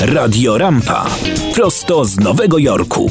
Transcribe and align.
Radio 0.00 0.56
Rampa. 0.56 1.04
Prosto 1.54 2.04
z 2.04 2.16
Nowego 2.20 2.58
Jorku. 2.58 3.06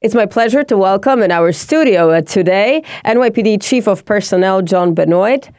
It's 0.00 0.14
my 0.14 0.24
pleasure 0.24 0.64
to 0.64 0.78
welcome 0.78 1.22
in 1.22 1.30
our 1.30 1.52
studio 1.52 2.10
uh, 2.10 2.22
today 2.22 2.82
NYPD 3.04 3.62
Chief 3.62 3.86
of 3.86 4.06
Personnel 4.06 4.62
John 4.62 4.94
Benoit. 4.94 5.50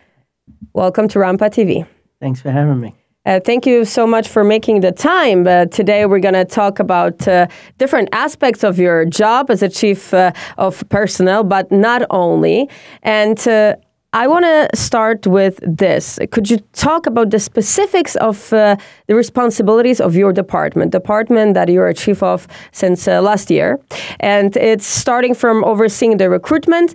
Welcome 0.74 1.08
to 1.10 1.20
Rampa 1.20 1.52
TV. 1.52 1.86
Thanks 2.20 2.42
for 2.42 2.50
having 2.50 2.80
me. 2.80 2.96
Uh, 3.28 3.40
thank 3.40 3.68
you 3.68 3.86
so 3.86 4.08
much 4.08 4.28
for 4.28 4.44
making 4.44 4.82
the 4.82 4.92
time. 4.92 5.46
Uh, 5.46 5.66
today, 5.66 6.08
we're 6.08 6.20
going 6.20 6.34
to 6.34 6.44
talk 6.44 6.80
about 6.80 7.28
uh, 7.28 7.46
different 7.78 8.10
aspects 8.12 8.64
of 8.64 8.80
your 8.80 9.06
job 9.06 9.52
as 9.52 9.62
a 9.62 9.70
chief 9.70 10.16
uh, 10.16 10.32
of 10.58 10.84
personnel, 10.90 11.44
but 11.44 11.72
not 11.72 12.02
only. 12.10 12.68
And 13.04 13.48
uh, 13.48 13.76
I 14.16 14.28
want 14.28 14.46
to 14.46 14.70
start 14.78 15.26
with 15.26 15.60
this. 15.66 16.20
Could 16.30 16.48
you 16.48 16.58
talk 16.74 17.08
about 17.08 17.32
the 17.32 17.40
specifics 17.40 18.16
of 18.18 18.54
uh, 18.54 18.76
the 19.08 19.16
responsibilities 19.16 20.00
of 20.00 20.16
your 20.16 20.32
department, 20.32 20.92
department 20.92 21.56
that 21.56 21.68
you're 21.68 21.88
a 21.88 21.96
chief 21.96 22.22
of 22.22 22.48
since 22.72 23.08
last 23.08 23.50
year? 23.50 23.80
And 24.20 24.56
it's 24.56 24.86
starting 24.86 25.34
from 25.34 25.64
overseeing 25.64 26.18
the 26.18 26.30
recruitment 26.30 26.94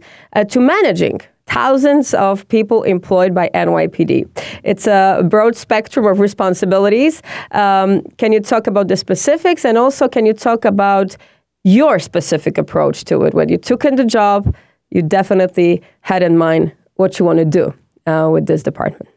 to 0.49 0.61
managing 0.61 1.21
thousands 1.47 2.15
of 2.15 2.47
people 2.47 2.85
employed 2.85 3.35
by 3.35 3.51
NYPD. 3.53 4.29
It's 4.63 4.87
a 4.87 5.27
broad 5.29 5.57
spectrum 5.57 6.07
of 6.07 6.21
responsibilities. 6.21 7.21
Um, 7.51 8.03
can 8.19 8.33
you 8.33 8.39
talk 8.41 8.69
about 8.69 8.87
the 8.87 8.97
specifics 8.97 9.65
and 9.65 9.77
also 9.77 10.09
can 10.09 10.25
you 10.25 10.35
talk 10.35 10.65
about 10.65 11.17
your 11.65 11.99
specific 11.99 12.59
approach 12.59 13.05
to 13.07 13.23
it? 13.23 13.35
When 13.35 13.49
you 13.49 13.59
took 13.59 13.85
in 13.85 13.97
the 13.97 14.05
job, 14.05 14.55
you 14.91 15.03
definitely 15.03 15.83
had 16.01 16.23
in 16.23 16.39
mind 16.39 16.73
what 16.99 17.19
you 17.19 17.25
want 17.25 17.39
to 17.39 17.45
do 17.45 17.75
uh, 18.07 18.29
with 18.31 18.47
this 18.47 18.63
department. 18.63 19.09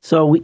So 0.00 0.24
we, 0.24 0.42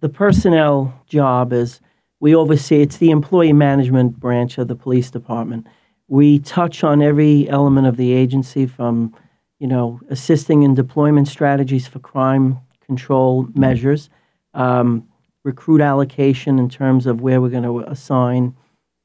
the 0.00 0.08
personnel 0.08 0.94
job 1.06 1.52
is 1.52 1.80
we 2.20 2.34
oversee 2.34 2.80
it's 2.82 2.98
the 2.98 3.10
employee 3.10 3.52
management 3.52 4.18
branch 4.18 4.56
of 4.56 4.68
the 4.68 4.76
police 4.76 5.10
department. 5.10 5.66
We 6.08 6.38
touch 6.38 6.84
on 6.84 7.02
every 7.02 7.48
element 7.50 7.86
of 7.88 7.96
the 7.96 8.12
agency 8.12 8.66
from 8.66 9.12
you 9.58 9.66
know, 9.66 10.00
assisting 10.10 10.62
in 10.62 10.74
deployment 10.74 11.28
strategies 11.28 11.86
for 11.86 11.98
crime 11.98 12.58
control 12.84 13.48
measures, 13.54 14.10
um, 14.54 15.08
recruit 15.44 15.80
allocation 15.80 16.58
in 16.58 16.68
terms 16.68 17.06
of 17.06 17.20
where 17.20 17.40
we're 17.40 17.48
going 17.48 17.62
to 17.62 17.80
assign 17.90 18.54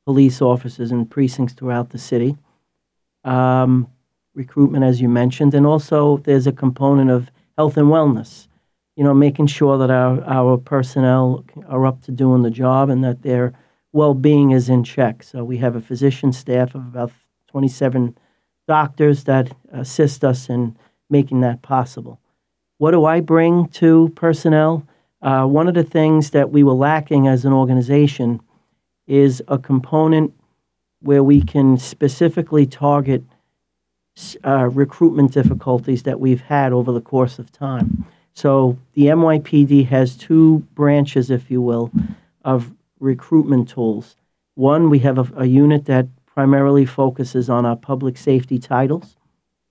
police 0.05 0.41
officers 0.41 0.91
and 0.91 1.09
precincts 1.09 1.53
throughout 1.53 1.91
the 1.91 1.97
city, 1.97 2.37
um, 3.23 3.87
recruitment, 4.33 4.83
as 4.83 5.01
you 5.01 5.09
mentioned, 5.09 5.53
and 5.53 5.65
also 5.65 6.17
there's 6.17 6.47
a 6.47 6.51
component 6.51 7.09
of 7.09 7.29
health 7.57 7.77
and 7.77 7.87
wellness. 7.87 8.47
You 8.95 9.03
know, 9.03 9.13
making 9.13 9.47
sure 9.47 9.77
that 9.77 9.89
our, 9.89 10.23
our 10.25 10.57
personnel 10.57 11.45
are 11.67 11.85
up 11.85 12.01
to 12.03 12.11
doing 12.11 12.41
the 12.41 12.51
job 12.51 12.89
and 12.89 13.03
that 13.03 13.21
their 13.21 13.53
well 13.93 14.13
being 14.13 14.51
is 14.51 14.69
in 14.69 14.83
check. 14.83 15.23
So 15.23 15.43
we 15.43 15.57
have 15.57 15.75
a 15.75 15.81
physician 15.81 16.33
staff 16.33 16.75
of 16.75 16.81
about 16.81 17.11
27 17.49 18.17
doctors 18.67 19.23
that 19.25 19.51
assist 19.71 20.23
us 20.23 20.49
in 20.49 20.77
making 21.09 21.41
that 21.41 21.61
possible. 21.61 22.19
What 22.77 22.91
do 22.91 23.05
I 23.05 23.19
bring 23.19 23.67
to 23.69 24.09
personnel? 24.15 24.87
Uh, 25.21 25.45
one 25.45 25.67
of 25.67 25.73
the 25.73 25.83
things 25.83 26.31
that 26.31 26.51
we 26.51 26.63
were 26.63 26.73
lacking 26.73 27.27
as 27.27 27.45
an 27.45 27.53
organization 27.53 28.41
is 29.07 29.41
a 29.47 29.57
component 29.57 30.33
where 31.01 31.23
we 31.23 31.41
can 31.41 31.77
specifically 31.77 32.65
target 32.65 33.23
uh, 34.45 34.69
recruitment 34.71 35.33
difficulties 35.33 36.03
that 36.03 36.19
we've 36.19 36.41
had 36.41 36.73
over 36.73 36.91
the 36.91 37.01
course 37.01 37.39
of 37.39 37.51
time. 37.51 38.05
So 38.33 38.77
the 38.93 39.05
NYPD 39.05 39.87
has 39.87 40.15
two 40.15 40.59
branches, 40.73 41.29
if 41.29 41.51
you 41.51 41.61
will, 41.61 41.91
of 42.43 42.71
recruitment 42.99 43.69
tools. 43.69 44.15
One, 44.55 44.89
we 44.89 44.99
have 44.99 45.17
a, 45.17 45.41
a 45.41 45.45
unit 45.45 45.85
that 45.85 46.07
primarily 46.25 46.85
focuses 46.85 47.49
on 47.49 47.65
our 47.65 47.75
public 47.75 48.17
safety 48.17 48.57
titles, 48.57 49.15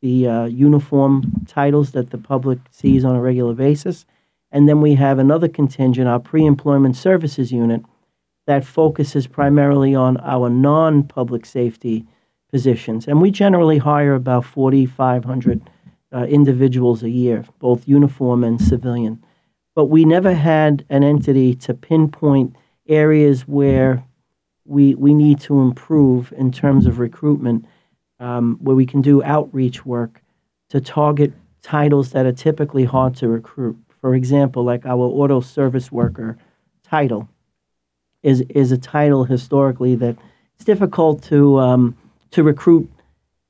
the 0.03 0.27
uh, 0.27 0.45
uniform 0.45 1.45
titles 1.47 1.93
that 1.93 2.11
the 2.11 2.19
public 2.19 2.59
sees 2.71 3.05
on 3.05 3.17
a 3.17 3.21
regular 3.21 3.55
basis. 3.55 4.05
And 4.53 4.69
then 4.69 4.81
we 4.81 4.95
have 4.95 5.19
another 5.19 5.49
contingent, 5.49 6.09
our 6.09 6.19
pre 6.19 6.45
employment 6.45 6.97
services 6.97 7.53
unit, 7.53 7.83
that 8.47 8.65
focuses 8.65 9.27
primarily 9.27 9.95
on 9.95 10.17
our 10.19 10.51
non 10.51 11.05
public 11.05 11.47
safety 11.47 12.05
positions. 12.51 13.07
And 13.07 13.21
we 13.21 13.31
generally 13.31 13.79
hire 13.79 14.15
about 14.15 14.45
4,500 14.45 15.71
uh, 16.13 16.25
individuals 16.25 17.03
a 17.03 17.11
year, 17.11 17.45
both 17.59 17.87
uniform 17.87 18.45
and 18.45 18.61
civilian. 18.61 19.23
But 19.75 19.87
we 19.87 20.05
never 20.05 20.35
had 20.35 20.85
an 20.91 21.05
entity 21.05 21.55
to 21.57 21.75
pinpoint 21.75 22.57
areas 22.89 23.43
where 23.43 24.05
we, 24.65 24.95
we 24.95 25.15
need 25.15 25.41
to 25.41 25.61
improve 25.61 26.33
in 26.37 26.53
terms 26.53 26.87
of 26.87 26.99
recruitment, 26.99 27.65
um, 28.19 28.59
where 28.61 28.77
we 28.77 28.87
can 28.87 29.01
do 29.01 29.23
outreach 29.23 29.87
work 29.87 30.23
to 30.71 30.81
target 30.81 31.33
titles 31.63 32.13
that 32.13 32.27
are 32.27 32.33
typically 32.33 32.85
hard 32.85 33.15
to 33.17 33.29
recruit. 33.29 33.77
For 34.01 34.15
example, 34.15 34.65
like 34.65 34.87
our 34.87 35.03
auto 35.03 35.41
service 35.41 35.93
worker 35.93 36.39
title 36.83 37.29
is, 38.23 38.43
is 38.51 38.73
a 38.73 38.79
title 38.79 39.25
historically 39.25 39.95
that 39.97 40.17
it's 40.55 40.65
difficult 40.65 41.23
to, 41.25 41.59
um, 41.59 41.97
to 42.33 42.43
recruit 42.43 42.91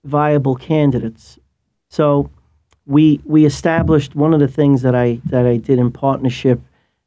viable 0.04 0.54
candidates. 0.56 1.38
So 1.88 2.30
we, 2.86 3.20
we 3.24 3.44
established 3.44 4.14
one 4.14 4.32
of 4.34 4.41
the 4.41 4.48
things 4.48 4.82
that 4.82 4.94
I, 4.94 5.20
that 5.26 5.46
I 5.46 5.56
did 5.56 5.78
in 5.78 5.91
partnership 5.91 6.60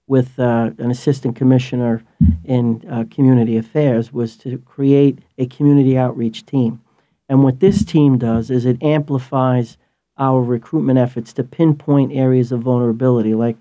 with 0.08 0.38
uh, 0.40 0.72
an 0.78 0.92
assistant 0.92 1.36
commissioner 1.36 2.04
in 2.44 2.84
uh, 2.90 3.06
community 3.10 3.58
affairs 3.58 4.12
was 4.12 4.36
to 4.38 4.58
create 4.60 5.20
a 5.38 5.46
community 5.48 5.98
outreach 5.98 6.46
team. 6.46 6.82
And 7.30 7.44
what 7.44 7.60
this 7.60 7.84
team 7.86 8.18
does 8.18 8.52
is 8.52 8.66
it 8.66 8.84
amplifies 8.84 9.78
our 10.18 10.42
recruitment 10.42 11.00
efforts 11.00 11.34
to 11.34 11.44
pinpoint 11.44 12.12
areas 12.12 12.52
of 12.52 12.62
vulnerability. 12.62 13.34
Like, 13.34 13.58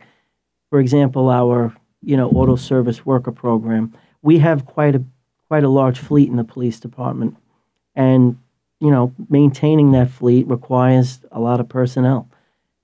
for 0.68 0.80
example, 0.80 1.30
our 1.30 1.74
you 2.02 2.16
know 2.16 2.28
auto 2.30 2.56
service 2.56 3.06
worker 3.06 3.32
program. 3.32 3.94
We 4.20 4.38
have 4.38 4.66
quite 4.66 4.94
a 4.94 5.04
quite 5.48 5.64
a 5.64 5.68
large 5.68 5.98
fleet 5.98 6.28
in 6.28 6.36
the 6.36 6.44
police 6.44 6.80
department, 6.80 7.36
and 7.94 8.38
you 8.80 8.90
know 8.90 9.12
maintaining 9.28 9.92
that 9.92 10.10
fleet 10.10 10.46
requires 10.46 11.20
a 11.30 11.40
lot 11.40 11.60
of 11.60 11.68
personnel 11.68 12.28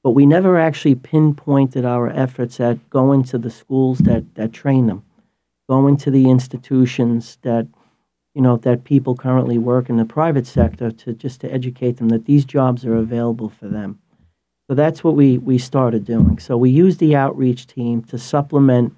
but 0.02 0.12
we 0.12 0.26
never 0.26 0.58
actually 0.58 0.94
pinpointed 0.94 1.84
our 1.84 2.08
efforts 2.08 2.60
at 2.60 2.88
going 2.88 3.24
to 3.24 3.38
the 3.38 3.50
schools 3.50 3.98
that, 3.98 4.34
that 4.36 4.52
train 4.52 4.86
them, 4.86 5.04
going 5.68 5.96
to 5.98 6.10
the 6.10 6.30
institutions 6.30 7.36
that 7.42 7.66
you 8.34 8.42
know 8.42 8.56
that 8.56 8.84
people 8.84 9.16
currently 9.16 9.58
work 9.58 9.90
in 9.90 9.96
the 9.96 10.04
private 10.04 10.46
sector 10.46 10.90
to 10.92 11.12
just 11.12 11.40
to 11.40 11.52
educate 11.52 11.96
them 11.96 12.08
that 12.10 12.26
these 12.26 12.44
jobs 12.44 12.86
are 12.86 12.96
available 12.96 13.48
for 13.48 13.66
them. 13.66 13.98
So 14.68 14.74
that's 14.74 15.02
what 15.02 15.16
we 15.16 15.36
we 15.36 15.58
started 15.58 16.04
doing. 16.04 16.38
So 16.38 16.56
we 16.56 16.70
use 16.70 16.98
the 16.98 17.16
outreach 17.16 17.66
team 17.66 18.02
to 18.04 18.18
supplement 18.18 18.96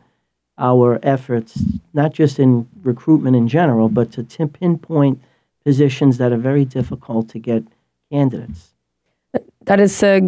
our 0.58 1.00
efforts, 1.02 1.60
not 1.94 2.12
just 2.12 2.38
in 2.38 2.68
recruitment 2.82 3.34
in 3.34 3.48
general, 3.48 3.88
but 3.88 4.12
to 4.12 4.22
t- 4.22 4.44
pinpoint 4.44 5.22
positions 5.64 6.18
that 6.18 6.32
are 6.32 6.38
very 6.38 6.64
difficult 6.64 7.28
to 7.30 7.38
get 7.38 7.64
candidates. 8.10 8.72
That 9.66 9.80
is 9.80 10.02
a 10.02 10.20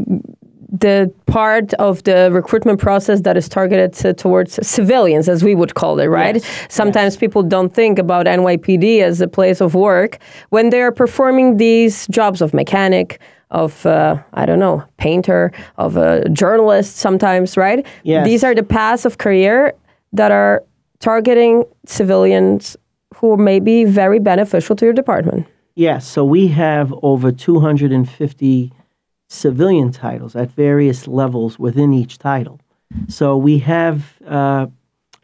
the 0.72 1.12
part 1.26 1.74
of 1.74 2.02
the 2.04 2.30
recruitment 2.32 2.80
process 2.80 3.20
that 3.20 3.36
is 3.36 3.46
targeted 3.46 3.92
to, 3.92 4.14
towards 4.14 4.66
civilians, 4.66 5.28
as 5.28 5.44
we 5.44 5.54
would 5.54 5.74
call 5.74 6.00
it, 6.00 6.06
right? 6.06 6.36
Yes. 6.36 6.66
Sometimes 6.70 7.14
yes. 7.14 7.20
people 7.20 7.42
don't 7.42 7.74
think 7.74 7.98
about 7.98 8.24
NYPD 8.24 9.02
as 9.02 9.20
a 9.20 9.28
place 9.28 9.60
of 9.60 9.74
work 9.74 10.18
when 10.48 10.70
they 10.70 10.80
are 10.80 10.90
performing 10.90 11.58
these 11.58 12.06
jobs 12.08 12.40
of 12.40 12.54
mechanic, 12.54 13.20
of 13.50 13.84
uh, 13.84 14.16
I 14.32 14.46
don't 14.46 14.58
know, 14.58 14.82
painter, 14.96 15.52
of 15.76 15.98
a 15.98 16.26
journalist. 16.30 16.96
Sometimes, 16.96 17.58
right? 17.58 17.86
Yes. 18.02 18.26
These 18.26 18.42
are 18.42 18.54
the 18.54 18.62
paths 18.62 19.04
of 19.04 19.18
career 19.18 19.74
that 20.14 20.32
are 20.32 20.64
targeting 21.00 21.64
civilians 21.84 22.78
who 23.22 23.36
may 23.36 23.60
be 23.60 23.84
very 23.84 24.18
beneficial 24.18 24.76
to 24.76 24.84
your 24.84 24.92
department. 24.92 25.46
Yes. 25.76 26.06
So 26.06 26.24
we 26.24 26.48
have 26.48 26.92
over 27.02 27.32
250 27.32 28.72
civilian 29.28 29.92
titles 29.92 30.36
at 30.36 30.50
various 30.50 31.08
levels 31.08 31.58
within 31.58 31.94
each 31.94 32.18
title. 32.18 32.60
So 33.08 33.36
we 33.38 33.58
have 33.60 34.20
uh, 34.26 34.66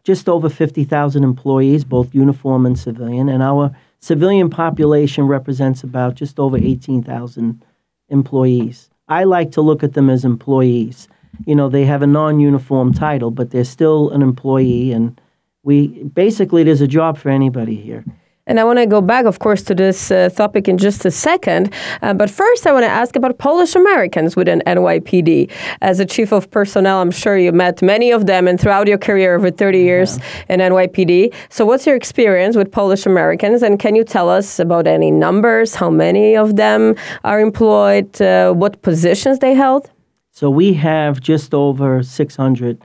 just 0.03 0.27
over 0.27 0.49
50,000 0.49 1.23
employees, 1.23 1.83
both 1.83 2.15
uniform 2.15 2.65
and 2.65 2.79
civilian, 2.79 3.29
and 3.29 3.43
our 3.43 3.75
civilian 3.99 4.49
population 4.49 5.27
represents 5.27 5.83
about 5.83 6.15
just 6.15 6.39
over 6.39 6.57
18,000 6.57 7.63
employees. 8.07 8.89
I 9.09 9.25
like 9.25 9.51
to 9.51 9.61
look 9.61 9.83
at 9.83 9.93
them 9.93 10.09
as 10.09 10.23
employees. 10.23 11.09
You 11.45 11.53
know, 11.53 11.67
they 11.69 11.85
have 11.85 12.01
a 12.01 12.07
non 12.07 12.39
uniform 12.39 12.93
title, 12.93 13.29
but 13.29 13.51
they're 13.51 13.63
still 13.65 14.09
an 14.11 14.21
employee, 14.21 14.93
and 14.93 15.19
we 15.63 16.03
basically, 16.03 16.63
there's 16.63 16.81
a 16.81 16.87
job 16.87 17.17
for 17.17 17.29
anybody 17.29 17.75
here. 17.75 18.05
And 18.49 18.59
I 18.59 18.63
want 18.63 18.79
to 18.79 18.87
go 18.87 18.99
back, 18.99 19.25
of 19.25 19.37
course, 19.37 19.61
to 19.63 19.75
this 19.75 20.09
uh, 20.09 20.29
topic 20.29 20.67
in 20.67 20.79
just 20.79 21.05
a 21.05 21.11
second. 21.11 21.71
Uh, 22.01 22.15
but 22.15 22.31
first, 22.31 22.65
I 22.65 22.71
want 22.71 22.83
to 22.83 22.89
ask 22.89 23.15
about 23.15 23.37
Polish 23.37 23.75
Americans 23.75 24.35
within 24.35 24.63
NYPD. 24.65 25.51
As 25.81 25.99
a 25.99 26.05
chief 26.05 26.31
of 26.33 26.49
personnel, 26.49 26.99
I'm 26.99 27.11
sure 27.11 27.37
you 27.37 27.51
met 27.51 27.83
many 27.83 28.09
of 28.09 28.25
them, 28.25 28.47
and 28.47 28.59
throughout 28.59 28.87
your 28.87 28.97
career 28.97 29.35
over 29.35 29.51
30 29.51 29.77
years 29.77 30.17
yeah. 30.17 30.55
in 30.55 30.59
NYPD. 30.61 31.31
So, 31.49 31.63
what's 31.63 31.85
your 31.85 31.95
experience 31.95 32.55
with 32.55 32.71
Polish 32.71 33.05
Americans? 33.05 33.61
And 33.61 33.77
can 33.77 33.93
you 33.95 34.03
tell 34.03 34.29
us 34.29 34.57
about 34.57 34.87
any 34.87 35.11
numbers? 35.11 35.75
How 35.75 35.91
many 35.91 36.35
of 36.35 36.55
them 36.55 36.95
are 37.23 37.39
employed? 37.39 38.19
Uh, 38.19 38.53
what 38.53 38.81
positions 38.81 39.39
they 39.39 39.53
held? 39.53 39.91
So, 40.31 40.49
we 40.49 40.73
have 40.73 41.21
just 41.21 41.53
over 41.53 42.01
600 42.01 42.81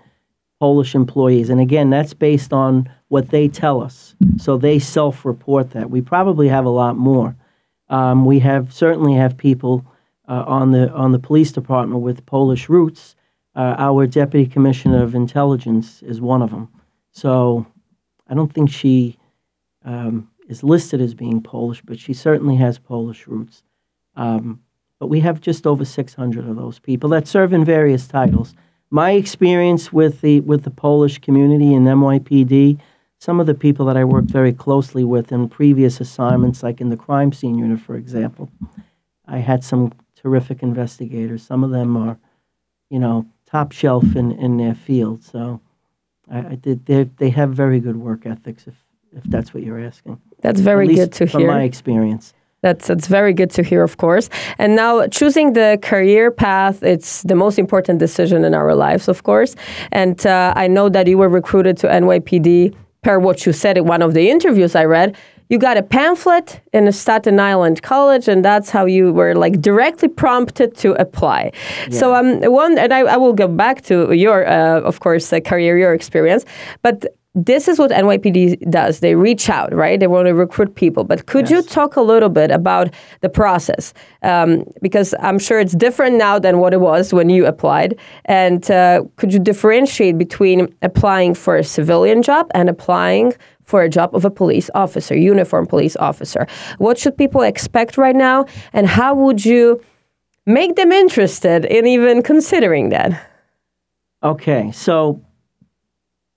Polish 0.61 0.95
employees. 0.95 1.51
And 1.51 1.61
again, 1.61 1.91
that's 1.91 2.15
based 2.15 2.53
on 2.53 2.89
what 3.09 3.31
they 3.31 3.49
tell 3.49 3.83
us. 3.83 4.15
So 4.39 4.57
they 4.57 4.79
self-report 4.79 5.71
that. 5.71 5.91
We 5.91 6.01
probably 6.01 6.49
have 6.49 6.65
a 6.65 6.71
lot 6.71 6.97
more. 6.97 7.37
Um, 7.89 8.25
we 8.25 8.39
have 8.41 8.73
certainly 8.73 9.15
have 9.15 9.37
people 9.37 9.85
uh, 10.29 10.45
on 10.47 10.73
the 10.73 10.91
on 10.93 11.13
the 11.13 11.19
police 11.19 11.53
department 11.53 12.01
with 12.01 12.25
Polish 12.27 12.69
roots. 12.69 13.15
Uh, 13.55 13.75
our 13.79 14.07
deputy 14.07 14.51
commissioner 14.51 15.03
of 15.03 15.15
intelligence 15.15 16.03
is 16.03 16.21
one 16.21 16.43
of 16.43 16.51
them. 16.51 16.69
So 17.13 17.67
I 18.29 18.35
don't 18.35 18.53
think 18.53 18.71
she 18.71 19.17
um, 19.85 20.29
is 20.49 20.65
listed 20.65 21.01
as 21.01 21.15
being 21.15 21.41
Polish, 21.41 21.83
but 21.85 21.99
she 21.99 22.15
certainly 22.15 22.57
has 22.57 22.79
Polish 22.79 23.27
roots. 23.27 23.63
Um, 24.17 24.61
but 24.99 25.09
we 25.09 25.21
have 25.21 25.41
just 25.41 25.67
over 25.67 25.85
600 25.85 26.49
of 26.49 26.57
those 26.57 26.79
people 26.79 27.11
that 27.11 27.29
serve 27.29 27.53
in 27.53 27.65
various 27.65 28.07
titles. 28.07 28.55
My 28.95 29.11
experience 29.13 29.93
with 29.93 30.21
the 30.21 30.41
with 30.41 30.63
the 30.63 30.71
Polish 30.71 31.19
community 31.19 31.75
in 31.75 31.85
NYPD 31.85 32.79
some 33.25 33.41
of 33.41 33.47
the 33.47 33.55
people 33.55 33.87
that 33.87 33.97
I 33.97 34.05
worked 34.05 34.29
very 34.29 34.53
closely 34.53 35.03
with 35.03 35.33
in 35.33 35.49
previous 35.49 35.99
assignments, 35.99 36.63
like 36.63 36.83
in 36.83 36.91
the 36.91 36.97
crime 36.97 37.33
scene 37.33 37.57
unit, 37.57 37.81
for 37.81 37.97
example, 37.97 38.53
I 39.27 39.39
had 39.39 39.65
some 39.65 39.95
terrific 40.15 40.63
investigators. 40.63 41.43
Some 41.43 41.65
of 41.65 41.71
them 41.71 41.97
are, 41.97 42.19
you 42.91 42.99
know, 42.99 43.27
top 43.47 43.73
shelf 43.73 44.05
in, 44.15 44.33
in 44.33 44.59
their 44.59 44.75
field. 44.75 45.25
So 45.25 45.63
I, 46.31 46.39
I 46.39 46.55
did. 46.57 46.85
They 46.85 47.05
they 47.05 47.31
have 47.31 47.51
very 47.55 47.81
good 47.81 47.97
work 47.97 48.27
ethics. 48.27 48.67
If 48.67 48.75
if 49.17 49.23
that's 49.25 49.55
what 49.55 49.63
you're 49.63 49.81
asking. 49.81 50.21
That's 50.43 50.61
very 50.61 50.95
good 50.95 51.13
to 51.15 51.27
from 51.27 51.41
hear. 51.41 51.49
From 51.49 51.57
my 51.57 51.63
experience. 51.63 52.35
That's 52.65 52.87
that's 52.87 53.09
very 53.09 53.35
good 53.35 53.51
to 53.57 53.63
hear, 53.63 53.83
of 53.83 53.97
course. 53.99 54.27
And 54.59 54.75
now 54.75 55.07
choosing 55.19 55.53
the 55.53 55.79
career 55.83 56.31
path, 56.31 56.83
it's 56.83 57.23
the 57.23 57.35
most 57.35 57.59
important 57.59 57.99
decision 57.99 58.43
in 58.45 58.55
our 58.55 58.75
lives, 58.75 59.07
of 59.09 59.23
course. 59.23 59.55
And 59.93 60.17
uh, 60.27 60.55
I 60.57 60.67
know 60.69 60.89
that 60.89 61.07
you 61.07 61.19
were 61.19 61.29
recruited 61.29 61.77
to 61.83 61.87
NYPD 61.89 62.75
per 63.03 63.19
what 63.19 63.45
you 63.45 63.53
said 63.53 63.77
in 63.77 63.85
one 63.85 64.01
of 64.01 64.15
the 64.15 64.31
interviews 64.31 64.75
I 64.75 64.87
read, 64.87 65.15
you 65.51 65.59
got 65.59 65.77
a 65.77 65.83
pamphlet 65.83 66.61
in 66.73 66.89
a 66.89 66.93
Staten 66.93 67.39
Island 67.39 67.83
college, 67.83 68.29
and 68.29 68.45
that's 68.45 68.71
how 68.71 68.87
you 68.87 69.13
were 69.13 69.35
like 69.35 69.61
directly 69.61 70.09
prompted 70.09 70.75
to 70.79 70.95
apply. 70.95 71.53
Yeah. 71.89 71.99
So 71.99 72.15
um, 72.15 72.41
one, 72.51 72.79
and 72.79 72.93
I, 72.93 73.01
I, 73.01 73.17
will 73.19 73.35
go 73.35 73.47
back 73.47 73.83
to 73.83 74.13
your, 74.13 74.47
uh, 74.47 74.81
of 74.81 75.01
course, 75.01 75.33
uh, 75.33 75.41
career, 75.41 75.77
your 75.77 75.93
experience, 75.93 76.45
but 76.83 77.05
this 77.35 77.67
is 77.67 77.79
what 77.81 77.91
NYPD 77.91 78.71
does. 78.71 79.01
They 79.01 79.17
reach 79.17 79.51
out, 79.51 79.75
right? 79.75 79.99
They 79.99 80.07
want 80.07 80.27
to 80.27 80.35
recruit 80.35 80.77
people. 80.77 81.03
But 81.03 81.27
could 81.27 81.51
yes. 81.51 81.65
you 81.65 81.69
talk 81.69 81.97
a 81.97 82.01
little 82.01 82.29
bit 82.29 82.53
about 82.53 82.95
the 83.23 83.29
process? 83.29 83.93
Um, 84.23 84.65
because 84.81 85.15
I'm 85.19 85.41
sure 85.41 85.59
it's 85.59 85.73
different 85.73 86.17
now 86.17 86.39
than 86.39 86.59
what 86.59 86.73
it 86.73 86.81
was 86.81 87.13
when 87.13 87.29
you 87.31 87.47
applied. 87.47 87.99
And 88.27 88.71
uh, 88.71 89.05
could 89.17 89.33
you 89.33 89.41
differentiate 89.41 90.17
between 90.17 90.73
applying 90.83 91.35
for 91.35 91.57
a 91.57 91.65
civilian 91.65 92.23
job 92.23 92.47
and 92.55 92.69
applying 92.69 93.33
for 93.65 93.83
a 93.83 93.89
job 93.89 94.15
of 94.15 94.25
a 94.25 94.31
police 94.31 94.71
officer, 94.75 95.17
uniform 95.17 95.67
police 95.67 95.97
officer? 95.97 96.47
What 96.79 96.99
should 96.99 97.17
people 97.17 97.43
expect 97.43 97.99
right 97.99 98.17
now? 98.17 98.47
And 98.73 98.87
how 98.87 99.13
would 99.15 99.45
you 99.45 99.83
make 100.47 100.77
them 100.77 100.93
interested 100.93 101.65
in 101.65 101.85
even 101.87 102.23
considering 102.23 102.91
that? 102.91 103.29
Okay, 104.23 104.71
so 104.71 105.24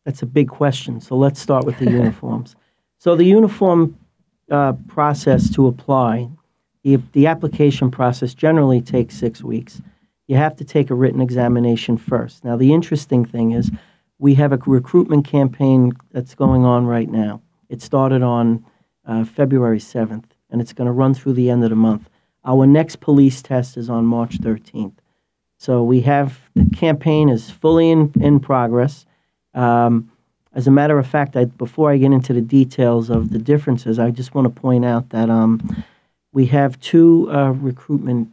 that's 0.07 0.21
a 0.21 0.25
big 0.25 0.47
question. 0.47 1.01
So 1.01 1.17
let's 1.17 1.37
start 1.37 1.65
with 1.65 1.77
the 1.79 1.91
uniforms. 1.91 2.55
So 2.99 3.15
the 3.15 3.25
uniform 3.25 3.95
uh, 4.49 4.73
process 4.87 5.51
to 5.51 5.67
apply, 5.67 6.31
the, 6.81 6.95
the 7.11 7.27
application 7.27 7.91
process 7.91 8.33
generally 8.33 8.81
takes 8.81 9.13
six 9.13 9.43
weeks. 9.43 9.83
You 10.25 10.35
have 10.37 10.55
to 10.55 10.65
take 10.65 10.89
a 10.89 10.95
written 10.95 11.21
examination 11.21 11.97
first. 11.97 12.43
Now, 12.43 12.57
the 12.57 12.73
interesting 12.73 13.23
thing 13.23 13.51
is 13.51 13.69
we 14.17 14.33
have 14.33 14.51
a 14.51 14.57
recruitment 14.65 15.27
campaign 15.27 15.91
that's 16.11 16.33
going 16.33 16.65
on 16.65 16.87
right 16.87 17.07
now. 17.07 17.39
It 17.69 17.83
started 17.83 18.23
on 18.23 18.65
uh, 19.05 19.23
February 19.23 19.79
7th, 19.79 20.31
and 20.49 20.59
it's 20.59 20.73
going 20.73 20.87
to 20.87 20.91
run 20.91 21.13
through 21.13 21.33
the 21.33 21.51
end 21.51 21.63
of 21.65 21.69
the 21.69 21.75
month. 21.75 22.09
Our 22.43 22.65
next 22.65 22.99
police 22.99 23.43
test 23.43 23.77
is 23.77 23.91
on 23.91 24.07
March 24.07 24.39
13th. 24.39 24.97
So 25.59 25.83
we 25.83 26.01
have 26.01 26.39
the 26.55 26.65
campaign 26.75 27.29
is 27.29 27.51
fully 27.51 27.91
in, 27.91 28.11
in 28.19 28.39
progress. 28.39 29.05
Um, 29.57 30.11
as 30.53 30.67
a 30.67 30.71
matter 30.71 30.97
of 30.97 31.05
fact, 31.05 31.35
I, 31.35 31.45
before 31.45 31.91
I 31.91 31.97
get 31.97 32.11
into 32.11 32.33
the 32.33 32.41
details 32.41 33.09
of 33.09 33.31
the 33.31 33.39
differences, 33.39 33.99
I 33.99 34.11
just 34.11 34.33
want 34.33 34.45
to 34.45 34.61
point 34.61 34.85
out 34.85 35.09
that 35.09 35.29
um, 35.29 35.83
we 36.31 36.45
have 36.47 36.79
two 36.79 37.29
uh, 37.31 37.51
recruitment 37.51 38.29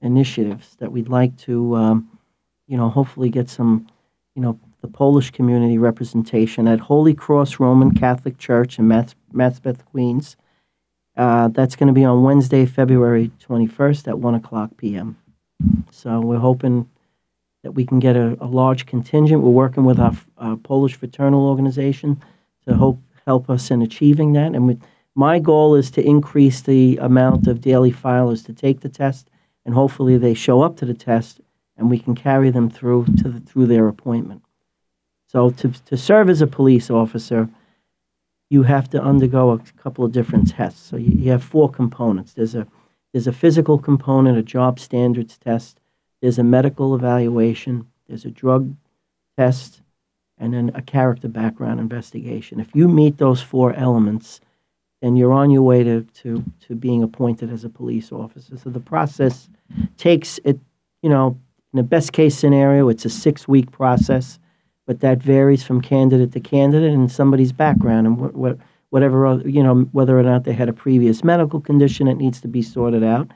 initiatives 0.00 0.76
that 0.76 0.92
we'd 0.92 1.08
like 1.08 1.36
to, 1.38 1.76
um, 1.76 2.18
you 2.66 2.76
know, 2.76 2.88
hopefully 2.88 3.30
get 3.30 3.48
some, 3.48 3.86
you 4.34 4.42
know, 4.42 4.58
the 4.82 4.88
Polish 4.88 5.30
community 5.30 5.78
representation 5.78 6.68
at 6.68 6.78
Holy 6.78 7.14
Cross 7.14 7.58
Roman 7.58 7.92
Catholic 7.92 8.36
Church 8.36 8.78
in 8.78 8.86
Maspeth, 8.86 9.84
Queens. 9.86 10.36
Uh, 11.16 11.48
that's 11.48 11.76
going 11.76 11.86
to 11.86 11.92
be 11.92 12.04
on 12.04 12.22
Wednesday, 12.22 12.66
February 12.66 13.30
21st 13.48 14.08
at 14.08 14.18
1 14.18 14.34
o'clock 14.34 14.70
p.m. 14.76 15.16
So 15.90 16.20
we're 16.20 16.38
hoping 16.38 16.88
that 17.64 17.72
we 17.72 17.84
can 17.84 17.98
get 17.98 18.14
a, 18.14 18.36
a 18.40 18.46
large 18.46 18.84
contingent. 18.86 19.42
We're 19.42 19.48
working 19.48 19.84
with 19.84 19.98
our, 19.98 20.12
our, 20.36 20.56
Polish 20.56 20.94
fraternal 20.94 21.48
organization 21.48 22.22
to 22.68 22.74
hope 22.74 23.00
help 23.24 23.48
us 23.48 23.70
in 23.70 23.80
achieving 23.80 24.34
that. 24.34 24.54
And 24.54 24.66
we, 24.66 24.78
my 25.14 25.38
goal 25.38 25.74
is 25.74 25.90
to 25.92 26.04
increase 26.04 26.60
the 26.60 26.98
amount 26.98 27.46
of 27.46 27.62
daily 27.62 27.90
filers 27.90 28.44
to 28.44 28.52
take 28.52 28.80
the 28.80 28.90
test, 28.90 29.30
and 29.64 29.74
hopefully 29.74 30.18
they 30.18 30.34
show 30.34 30.60
up 30.60 30.76
to 30.76 30.84
the 30.84 30.92
test, 30.92 31.40
and 31.78 31.88
we 31.88 31.98
can 31.98 32.14
carry 32.14 32.50
them 32.50 32.68
through 32.68 33.06
to 33.22 33.30
the, 33.30 33.40
through 33.40 33.66
their 33.66 33.88
appointment. 33.88 34.42
So 35.26 35.50
to 35.50 35.68
to 35.86 35.96
serve 35.96 36.28
as 36.28 36.42
a 36.42 36.46
police 36.46 36.90
officer, 36.90 37.48
you 38.50 38.64
have 38.64 38.90
to 38.90 39.02
undergo 39.02 39.50
a 39.52 39.58
couple 39.82 40.04
of 40.04 40.12
different 40.12 40.50
tests. 40.50 40.82
So 40.86 40.96
you, 40.96 41.12
you 41.18 41.30
have 41.30 41.42
four 41.42 41.70
components. 41.70 42.34
There's 42.34 42.54
a 42.54 42.66
there's 43.12 43.26
a 43.26 43.32
physical 43.32 43.78
component, 43.78 44.36
a 44.36 44.42
job 44.42 44.78
standards 44.78 45.38
test, 45.38 45.80
there's 46.24 46.38
a 46.38 46.42
medical 46.42 46.94
evaluation, 46.94 47.86
there's 48.08 48.24
a 48.24 48.30
drug 48.30 48.74
test, 49.36 49.82
and 50.38 50.54
then 50.54 50.70
a 50.74 50.80
character 50.80 51.28
background 51.28 51.78
investigation. 51.78 52.60
If 52.60 52.74
you 52.74 52.88
meet 52.88 53.18
those 53.18 53.42
four 53.42 53.74
elements, 53.74 54.40
then 55.02 55.16
you're 55.16 55.34
on 55.34 55.50
your 55.50 55.60
way 55.60 55.84
to, 55.84 56.00
to, 56.22 56.42
to 56.60 56.74
being 56.74 57.02
appointed 57.02 57.52
as 57.52 57.62
a 57.62 57.68
police 57.68 58.10
officer. 58.10 58.56
So 58.56 58.70
the 58.70 58.80
process 58.80 59.50
takes 59.98 60.40
it, 60.46 60.58
you 61.02 61.10
know, 61.10 61.38
in 61.74 61.76
the 61.76 61.82
best 61.82 62.14
case 62.14 62.34
scenario, 62.34 62.88
it's 62.88 63.04
a 63.04 63.10
six 63.10 63.46
week 63.46 63.70
process, 63.70 64.38
but 64.86 65.00
that 65.00 65.18
varies 65.18 65.62
from 65.62 65.82
candidate 65.82 66.32
to 66.32 66.40
candidate 66.40 66.94
and 66.94 67.12
somebody's 67.12 67.52
background 67.52 68.06
and 68.06 68.18
what, 68.18 68.34
what, 68.34 68.58
whatever, 68.88 69.42
you 69.44 69.62
know, 69.62 69.82
whether 69.92 70.18
or 70.18 70.22
not 70.22 70.44
they 70.44 70.54
had 70.54 70.70
a 70.70 70.72
previous 70.72 71.22
medical 71.22 71.60
condition 71.60 72.06
that 72.06 72.14
needs 72.14 72.40
to 72.40 72.48
be 72.48 72.62
sorted 72.62 73.04
out. 73.04 73.30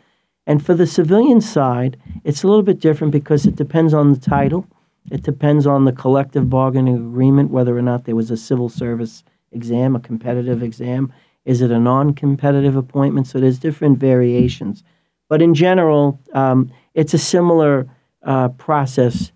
And 0.49 0.65
for 0.65 0.73
the 0.73 0.87
civilian 0.87 1.43
side, 1.43 1.99
it's 2.25 2.43
a 2.43 2.49
little 2.49 2.63
bit 2.63 2.81
different 2.81 3.13
because 3.13 3.45
it 3.45 3.55
depends 3.55 3.93
on 3.93 4.15
the 4.15 4.19
title. 4.19 4.67
It 5.11 5.23
depends 5.23 5.67
on 5.67 5.85
the 5.85 5.93
collective 5.93 6.49
bargaining 6.49 6.97
agreement, 6.97 7.51
whether 7.51 7.77
or 7.77 7.83
not 7.83 8.07
there 8.07 8.17
was 8.17 8.31
a 8.31 8.37
civil 8.39 8.71
service 8.71 9.23
exam, 9.53 9.95
a 9.95 10.01
competitive 10.01 10.63
exam. 10.63 11.13
Is 11.45 11.61
it 11.61 11.71
a 11.71 11.79
non 11.79 12.15
competitive 12.15 12.77
appointment? 12.77 13.27
So 13.27 13.39
there's 13.39 13.59
different 13.59 13.99
variations. 13.99 14.83
But 15.29 15.43
in 15.43 15.53
general, 15.53 16.19
um, 16.33 16.73
it's 16.95 17.13
a 17.13 17.19
similar 17.19 17.87
uh, 18.23 18.49
process 18.49 19.33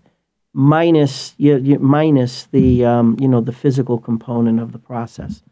minus, 0.51 1.35
you, 1.37 1.57
you, 1.57 1.77
minus 1.77 2.45
the, 2.47 2.85
um, 2.85 3.17
you 3.19 3.27
know, 3.27 3.39
the 3.39 3.51
physical 3.51 3.99
component 3.99 4.59
of 4.59 4.71
the 4.71 4.79
process. 4.79 5.43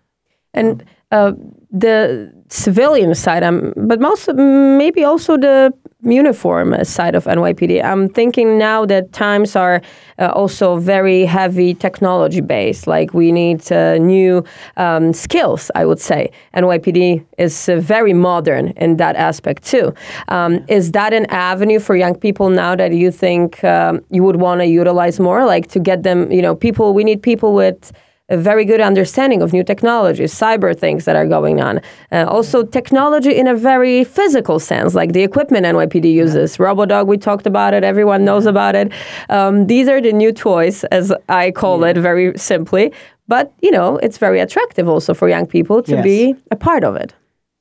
And 0.54 0.84
uh, 1.12 1.34
the 1.72 2.32
civilian 2.50 3.16
side, 3.16 3.44
um, 3.44 3.74
but 3.76 4.00
most 4.00 4.30
maybe 4.34 5.04
also 5.04 5.38
the 5.38 5.74
uniform 6.04 6.84
side 6.84 7.16
of 7.16 7.26
NYPD. 7.26 7.84
I'm 7.84 8.10
thinking 8.10 8.58
now 8.58 8.86
that 8.86 9.12
times 9.14 9.56
are 9.56 9.82
uh, 10.20 10.28
also 10.30 10.78
very 10.78 11.26
heavy 11.26 11.74
technology 11.74 12.42
based. 12.42 12.88
Like 12.88 13.14
we 13.14 13.32
need 13.32 13.72
uh, 13.72 13.98
new 13.98 14.44
um, 14.78 15.14
skills, 15.14 15.70
I 15.76 15.86
would 15.86 16.00
say. 16.00 16.32
NYPD 16.56 17.26
is 17.38 17.70
uh, 17.70 17.78
very 17.78 18.14
modern 18.14 18.70
in 18.78 18.98
that 18.98 19.16
aspect 19.16 19.64
too. 19.64 19.94
Um, 20.28 20.66
is 20.68 20.92
that 20.92 21.14
an 21.14 21.26
avenue 21.28 21.80
for 21.80 21.96
young 21.96 22.16
people 22.16 22.50
now 22.50 22.76
that 22.76 22.94
you 22.94 23.12
think 23.12 23.64
um, 23.64 24.02
you 24.10 24.24
would 24.24 24.38
want 24.38 24.62
to 24.62 24.66
utilize 24.66 25.20
more, 25.20 25.46
like 25.46 25.68
to 25.68 25.80
get 25.80 26.04
them? 26.04 26.32
You 26.32 26.42
know, 26.42 26.56
people. 26.56 26.94
We 26.94 27.04
need 27.04 27.22
people 27.22 27.54
with 27.54 27.92
a 28.32 28.38
very 28.38 28.64
good 28.66 28.80
understanding 28.80 29.42
of 29.42 29.52
new 29.52 29.64
technologies, 29.64 30.34
cyber 30.34 30.78
things 30.78 31.06
that 31.06 31.16
are 31.16 31.28
going 31.28 31.62
on. 31.62 31.82
Uh, 32.12 32.26
also, 32.28 32.64
technology 32.64 33.36
in 33.36 33.46
a 33.46 33.56
very 33.56 34.04
physical 34.06 34.58
sense, 34.58 34.96
like 34.96 35.12
the 35.12 35.22
equipment 35.22 35.66
NYPD 35.66 36.12
uses. 36.12 36.58
Yeah. 36.58 36.68
RoboDog, 36.68 37.08
we 37.08 37.18
talked 37.18 37.46
about 37.46 37.74
it, 37.74 37.84
everyone 37.84 38.24
knows 38.24 38.46
about 38.46 38.74
it. 38.74 38.92
Um, 39.30 39.68
these 39.68 39.88
are 39.90 40.02
the 40.02 40.14
new 40.14 40.32
toys, 40.32 40.86
as 40.86 41.14
I 41.28 41.52
call 41.52 41.82
yeah. 41.82 41.90
it 41.90 41.98
very 41.98 42.38
simply. 42.38 42.94
But, 43.28 43.54
you 43.62 43.72
know, 43.72 43.98
it's 43.98 44.18
very 44.18 44.40
attractive 44.40 44.88
also 44.88 45.14
for 45.14 45.30
young 45.30 45.46
people 45.46 45.84
to 45.84 45.92
yes. 45.92 46.04
be 46.04 46.36
a 46.52 46.56
part 46.56 46.84
of 46.84 46.96
it. 46.96 47.14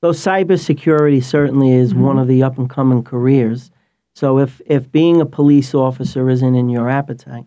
So, 0.02 0.12
cybersecurity 0.12 1.22
certainly 1.22 1.72
is 1.72 1.92
mm-hmm. 1.92 2.02
one 2.02 2.18
of 2.18 2.28
the 2.28 2.42
up 2.42 2.58
and 2.58 2.70
coming 2.70 3.02
careers. 3.02 3.70
So, 4.14 4.38
if, 4.38 4.60
if 4.66 4.90
being 4.90 5.20
a 5.20 5.26
police 5.26 5.74
officer 5.74 6.30
isn't 6.30 6.54
in 6.54 6.68
your 6.68 6.88
appetite, 6.88 7.44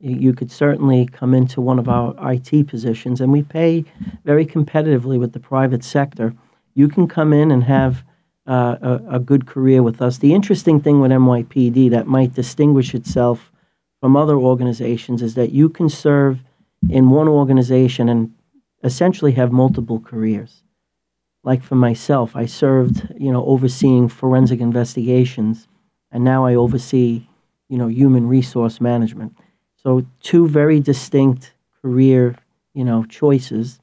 you 0.00 0.32
could 0.32 0.50
certainly 0.50 1.06
come 1.06 1.34
into 1.34 1.60
one 1.60 1.78
of 1.78 1.88
our 1.88 2.14
IT 2.32 2.66
positions, 2.66 3.20
and 3.20 3.32
we 3.32 3.42
pay 3.42 3.84
very 4.24 4.46
competitively 4.46 5.18
with 5.18 5.32
the 5.32 5.40
private 5.40 5.84
sector. 5.84 6.34
You 6.74 6.88
can 6.88 7.06
come 7.06 7.32
in 7.32 7.50
and 7.50 7.64
have 7.64 8.02
uh, 8.46 8.76
a, 8.80 9.16
a, 9.16 9.18
good 9.20 9.46
career 9.46 9.82
with 9.82 10.00
us. 10.00 10.18
The 10.18 10.32
interesting 10.32 10.80
thing 10.80 11.00
with 11.00 11.10
NYPD 11.10 11.90
that 11.90 12.06
might 12.06 12.34
distinguish 12.34 12.94
itself 12.94 13.52
from 14.00 14.16
other 14.16 14.36
organizations 14.36 15.20
is 15.20 15.34
that 15.34 15.52
you 15.52 15.68
can 15.68 15.90
serve 15.90 16.40
in 16.88 17.10
one 17.10 17.28
organization 17.28 18.08
and 18.08 18.32
essentially 18.82 19.32
have 19.32 19.52
multiple 19.52 20.00
careers. 20.00 20.62
Like 21.44 21.62
for 21.62 21.74
myself, 21.74 22.34
I 22.34 22.46
served, 22.46 23.12
you 23.16 23.30
know, 23.30 23.44
overseeing 23.44 24.08
forensic 24.08 24.60
investigations, 24.60 25.68
and 26.10 26.24
now 26.24 26.46
I 26.46 26.54
oversee, 26.54 27.26
you 27.68 27.78
know, 27.78 27.88
human 27.88 28.26
resource 28.26 28.80
management. 28.80 29.36
So 29.82 30.06
two 30.20 30.46
very 30.48 30.80
distinct 30.80 31.52
career, 31.80 32.36
you 32.74 32.84
know, 32.84 33.04
choices, 33.04 33.80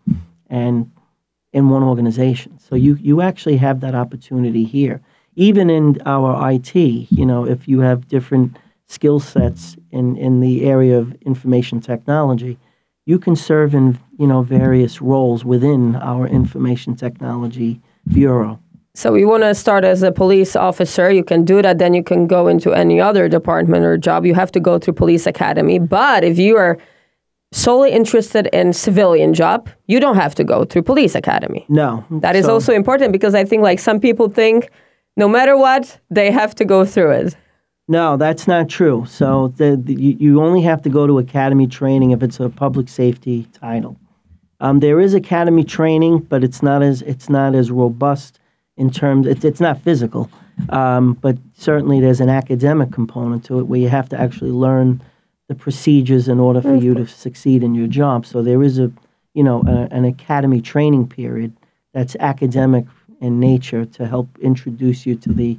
and 0.50 0.92
in 1.54 1.70
one 1.70 1.84
organization. 1.84 2.60
So 2.60 2.76
you 2.76 2.96
you 2.96 3.22
actually 3.22 3.58
have 3.58 3.80
that 3.82 3.96
opportunity 3.96 4.64
here. 4.64 5.02
Even 5.36 5.70
in 5.70 6.02
our 6.06 6.52
IT, 6.52 6.76
you 6.76 7.26
know, 7.26 7.46
if 7.46 7.68
you 7.68 7.80
have 7.82 8.08
different 8.08 8.58
skill 8.88 9.20
sets 9.20 9.76
in, 9.92 10.18
in 10.18 10.40
the 10.40 10.66
area 10.66 10.98
of 10.98 11.14
information 11.22 11.80
technology, 11.80 12.58
you 13.06 13.20
can 13.20 13.36
serve 13.36 13.74
in 13.74 14.00
you 14.20 14.28
know 14.28 14.42
various 14.42 15.02
roles 15.02 15.44
within 15.46 15.96
our 15.96 16.28
information 16.28 16.96
technology 16.96 17.82
bureau. 18.08 18.60
So 18.98 19.14
you 19.14 19.28
want 19.28 19.44
to 19.44 19.54
start 19.54 19.84
as 19.84 20.02
a 20.02 20.12
police 20.12 20.56
officer, 20.56 21.12
you 21.12 21.24
can 21.24 21.46
do 21.46 21.62
that. 21.62 21.78
Then 21.78 21.94
you 21.94 22.02
can 22.02 22.26
go 22.26 22.48
into 22.48 22.74
any 22.74 23.00
other 23.00 23.30
department 23.30 23.86
or 23.86 23.96
job. 23.96 24.26
You 24.26 24.34
have 24.34 24.52
to 24.54 24.60
go 24.60 24.80
through 24.80 24.96
police 24.96 25.28
academy. 25.28 25.78
But 25.78 26.24
if 26.24 26.40
you 26.40 26.58
are 26.58 26.80
solely 27.52 27.92
interested 27.92 28.48
in 28.48 28.74
civilian 28.74 29.36
job, 29.36 29.70
you 29.86 30.00
don't 30.00 30.16
have 30.16 30.34
to 30.34 30.44
go 30.44 30.66
through 30.66 30.82
police 30.82 31.14
academy. 31.14 31.64
No, 31.70 32.04
that 32.10 32.36
is 32.36 32.46
so. 32.46 32.54
also 32.54 32.74
important 32.74 33.12
because 33.12 33.36
I 33.36 33.46
think 33.46 33.62
like 33.62 33.78
some 33.78 34.00
people 34.00 34.30
think, 34.30 34.72
no 35.16 35.28
matter 35.28 35.56
what, 35.56 36.00
they 36.10 36.32
have 36.32 36.56
to 36.56 36.66
go 36.66 36.84
through 36.84 37.12
it. 37.12 37.38
No, 37.88 38.18
that's 38.18 38.48
not 38.48 38.68
true. 38.68 39.06
So 39.08 39.50
the, 39.58 39.80
the 39.80 39.94
you, 39.94 40.18
you 40.20 40.42
only 40.42 40.64
have 40.64 40.82
to 40.82 40.90
go 40.90 41.06
to 41.06 41.20
academy 41.20 41.68
training 41.68 42.12
if 42.12 42.24
it's 42.24 42.40
a 42.40 42.50
public 42.50 42.90
safety 42.90 43.48
title. 43.54 43.96
Um, 44.60 44.80
there 44.80 45.00
is 45.00 45.14
academy 45.14 45.64
training, 45.64 46.22
but 46.22 46.44
it's 46.44 46.64
not 46.64 46.82
as 46.82 47.04
it's 47.04 47.30
not 47.30 47.54
as 47.54 47.70
robust 47.70 48.40
in 48.78 48.90
terms 48.90 49.28
it's, 49.28 49.44
it's 49.44 49.60
not 49.60 49.82
physical 49.82 50.30
um, 50.70 51.14
but 51.14 51.38
certainly 51.54 52.00
there's 52.00 52.22
an 52.22 52.30
academic 52.30 52.92
component 52.92 53.44
to 53.46 53.60
it 53.60 53.64
where 53.64 53.80
you 53.80 53.90
have 53.90 54.10
to 54.10 54.20
actually 54.20 54.52
learn 54.52 55.02
the 55.48 55.56
procedures 55.56 56.28
in 56.28 56.40
order 56.40 56.62
for 56.62 56.76
you 56.76 56.94
to 56.94 57.08
succeed 57.08 57.64
in 57.64 57.74
your 57.74 57.88
job. 57.88 58.26
So 58.26 58.42
there 58.42 58.62
is 58.62 58.80
a 58.80 58.92
you 59.34 59.44
know 59.44 59.64
a, 59.68 59.88
an 59.92 60.04
academy 60.04 60.62
training 60.62 61.08
period 61.08 61.56
that's 61.94 62.16
academic 62.20 62.86
in 63.22 63.40
nature 63.40 63.86
to 63.86 64.08
help 64.08 64.28
introduce 64.40 65.06
you 65.06 65.16
to 65.16 65.34
the 65.34 65.58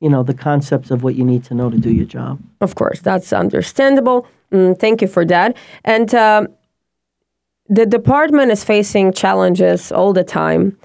you 0.00 0.10
know 0.10 0.22
the 0.22 0.34
concepts 0.34 0.90
of 0.90 1.02
what 1.02 1.14
you 1.14 1.24
need 1.24 1.44
to 1.44 1.54
know 1.54 1.70
to 1.70 1.78
do 1.78 1.92
your 1.92 2.06
job. 2.06 2.38
Of 2.60 2.74
course. 2.74 3.00
That's 3.00 3.32
understandable. 3.32 4.26
Mm, 4.52 4.78
thank 4.78 5.00
you 5.00 5.08
for 5.08 5.24
that. 5.26 5.56
And 5.84 6.14
um, 6.14 6.48
the 7.68 7.86
department 7.86 8.50
is 8.50 8.64
facing 8.64 9.12
challenges 9.12 9.92
all 9.92 10.12
the 10.12 10.24
time 10.24 10.76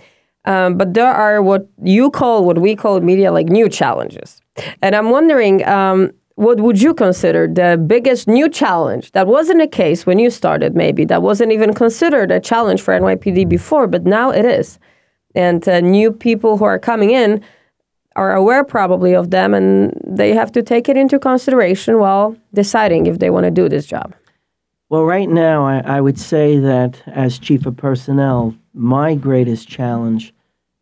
um, 0.46 0.78
but 0.78 0.94
there 0.94 1.12
are 1.12 1.42
what 1.42 1.68
you 1.84 2.10
call, 2.10 2.46
what 2.46 2.60
we 2.60 2.76
call 2.76 3.00
media, 3.02 3.32
like 3.32 3.48
new 3.48 3.68
challenges. 3.68 4.42
And 4.82 4.96
I'm 4.96 5.10
wondering, 5.10 5.66
um, 5.68 6.12
what 6.36 6.60
would 6.60 6.82
you 6.82 6.94
consider 6.94 7.48
the 7.48 7.82
biggest 7.88 8.28
new 8.28 8.50
challenge 8.50 9.12
that 9.14 9.28
wasn't 9.28 9.62
a 9.62 9.68
case 9.68 10.06
when 10.06 10.20
you 10.20 10.30
started, 10.30 10.76
maybe 10.76 11.06
that 11.06 11.22
wasn't 11.22 11.52
even 11.52 11.74
considered 11.74 12.32
a 12.32 12.40
challenge 12.40 12.82
for 12.82 12.94
NYPD 12.94 13.48
before, 13.48 13.88
but 13.88 14.06
now 14.06 14.30
it 14.32 14.46
is? 14.46 14.80
And 15.34 15.68
uh, 15.68 15.82
new 15.82 16.12
people 16.12 16.58
who 16.58 16.66
are 16.66 16.80
coming 16.80 17.12
in 17.12 17.44
are 18.16 18.34
aware 18.34 18.64
probably 18.64 19.14
of 19.14 19.32
them 19.32 19.54
and 19.54 20.00
they 20.06 20.34
have 20.34 20.52
to 20.54 20.64
take 20.64 20.88
it 20.88 20.96
into 20.96 21.20
consideration 21.20 22.00
while 22.00 22.36
deciding 22.54 23.08
if 23.08 23.20
they 23.20 23.30
want 23.30 23.46
to 23.46 23.52
do 23.52 23.68
this 23.68 23.86
job. 23.86 24.14
Well, 24.90 25.04
right 25.04 25.28
now, 25.28 25.66
I, 25.66 25.80
I 25.80 26.02
would 26.02 26.20
say 26.20 26.60
that 26.60 27.02
as 27.08 27.40
chief 27.40 27.66
of 27.66 27.76
personnel, 27.76 28.56
my 28.76 29.16
greatest 29.16 29.68
challenge 29.68 30.34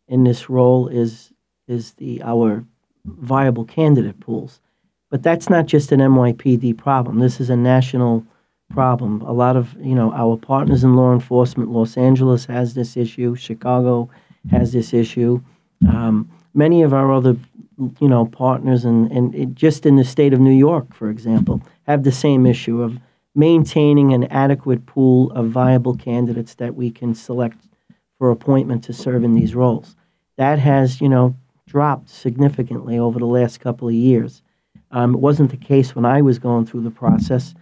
in 0.08 0.24
this 0.24 0.50
role 0.50 0.88
is 0.88 1.32
is 1.66 1.92
the 1.94 2.22
our 2.22 2.64
viable 3.06 3.64
candidate 3.64 4.20
pools. 4.20 4.60
But 5.10 5.22
that's 5.22 5.48
not 5.48 5.66
just 5.66 5.92
an 5.92 6.00
NYPD 6.00 6.76
problem. 6.76 7.20
This 7.20 7.40
is 7.40 7.48
a 7.50 7.56
national 7.56 8.26
problem. 8.70 9.20
A 9.22 9.32
lot 9.32 9.56
of 9.56 9.74
you 9.80 9.94
know 9.94 10.12
our 10.12 10.36
partners 10.36 10.84
in 10.84 10.96
law 10.96 11.12
enforcement, 11.12 11.70
Los 11.70 11.96
Angeles 11.96 12.44
has 12.46 12.74
this 12.74 12.96
issue, 12.96 13.34
Chicago 13.34 14.10
has 14.50 14.72
this 14.72 14.92
issue. 14.92 15.40
Um, 15.88 16.30
many 16.52 16.82
of 16.82 16.92
our 16.92 17.12
other 17.12 17.36
you 18.00 18.08
know 18.08 18.26
partners 18.26 18.84
and 18.84 19.10
and 19.12 19.56
just 19.56 19.86
in 19.86 19.96
the 19.96 20.04
state 20.04 20.32
of 20.32 20.40
New 20.40 20.52
York, 20.52 20.92
for 20.94 21.10
example, 21.10 21.62
have 21.86 22.02
the 22.02 22.12
same 22.12 22.44
issue 22.46 22.82
of 22.82 22.98
maintaining 23.36 24.12
an 24.12 24.24
adequate 24.24 24.86
pool 24.86 25.30
of 25.32 25.50
viable 25.50 25.96
candidates 25.96 26.54
that 26.54 26.74
we 26.74 26.90
can 26.90 27.14
select 27.14 27.58
for 28.18 28.30
appointment 28.30 28.84
to 28.84 28.92
serve 28.92 29.24
in 29.24 29.34
these 29.34 29.54
roles. 29.54 29.96
That 30.36 30.58
has, 30.58 31.00
you 31.00 31.08
know, 31.08 31.36
dropped 31.66 32.10
significantly 32.10 32.98
over 32.98 33.18
the 33.18 33.26
last 33.26 33.60
couple 33.60 33.88
of 33.88 33.94
years. 33.94 34.42
Um, 34.90 35.14
it 35.14 35.20
wasn't 35.20 35.50
the 35.50 35.56
case 35.56 35.94
when 35.94 36.04
I 36.04 36.22
was 36.22 36.38
going 36.38 36.66
through 36.66 36.82
the 36.82 36.90
process. 36.90 37.54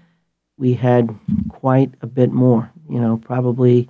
We 0.58 0.74
had 0.74 1.08
quite 1.48 1.92
a 2.02 2.06
bit 2.06 2.30
more, 2.30 2.70
you 2.88 3.00
know, 3.00 3.16
probably, 3.16 3.88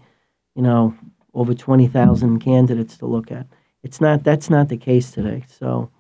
you 0.54 0.62
know, 0.62 0.95
over 1.35 1.54
20,000 1.54 2.40
candidates 2.40 2.97
to 2.99 3.07
look 3.07 3.33
at. 3.33 3.47
It's 3.83 4.00
not, 4.00 4.23
that's 4.23 4.49
not 4.49 4.69
the 4.69 4.76
case 4.76 5.11
today. 5.11 5.45
So 5.49 5.90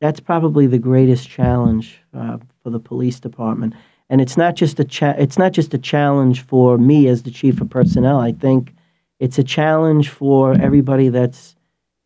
that's 0.00 0.20
probably 0.20 0.66
the 0.66 0.78
greatest 0.78 1.28
challenge 1.28 2.00
uh, 2.14 2.38
for 2.62 2.70
the 2.70 2.80
police 2.80 3.20
department. 3.20 3.74
And 4.08 4.20
it's 4.20 4.36
not 4.36 4.56
just 4.56 4.80
a 4.80 4.84
cha- 4.84 5.14
it's 5.18 5.38
not 5.38 5.52
just 5.52 5.74
a 5.74 5.78
challenge 5.78 6.42
for 6.42 6.78
me 6.78 7.06
as 7.06 7.22
the 7.22 7.30
chief 7.30 7.60
of 7.60 7.70
personnel. 7.70 8.18
I 8.18 8.32
think 8.32 8.74
it's 9.20 9.38
a 9.38 9.44
challenge 9.44 10.08
for 10.08 10.54
everybody 10.54 11.10
that's 11.10 11.54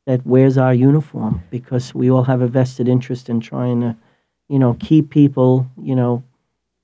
that 0.06 0.26
wears 0.26 0.58
our 0.58 0.74
uniform 0.74 1.42
because 1.50 1.94
we 1.94 2.10
all 2.10 2.24
have 2.24 2.42
a 2.42 2.46
vested 2.46 2.88
interest 2.88 3.30
in 3.30 3.40
trying 3.40 3.80
to, 3.80 3.96
you 4.48 4.58
know, 4.58 4.76
keep 4.78 5.08
people, 5.08 5.66
you 5.80 5.96
know, 5.96 6.22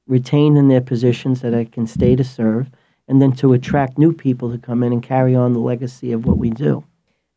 retained 0.07 0.57
in 0.57 0.69
their 0.69 0.81
positions 0.81 1.43
that 1.43 1.73
can 1.73 1.87
stay 1.87 2.17
to 2.17 2.25
serve, 2.25 2.71
and 3.07 3.21
then 3.21 3.33
to 3.33 3.53
attract 3.53 3.99
new 3.99 4.13
people 4.13 4.51
to 4.51 4.57
come 4.57 4.83
in 4.83 4.93
and 4.93 5.03
carry 5.03 5.35
on 5.35 5.53
the 5.53 5.59
legacy 5.59 6.13
of 6.13 6.25
what 6.25 6.39
we 6.39 6.49
do. 6.49 6.83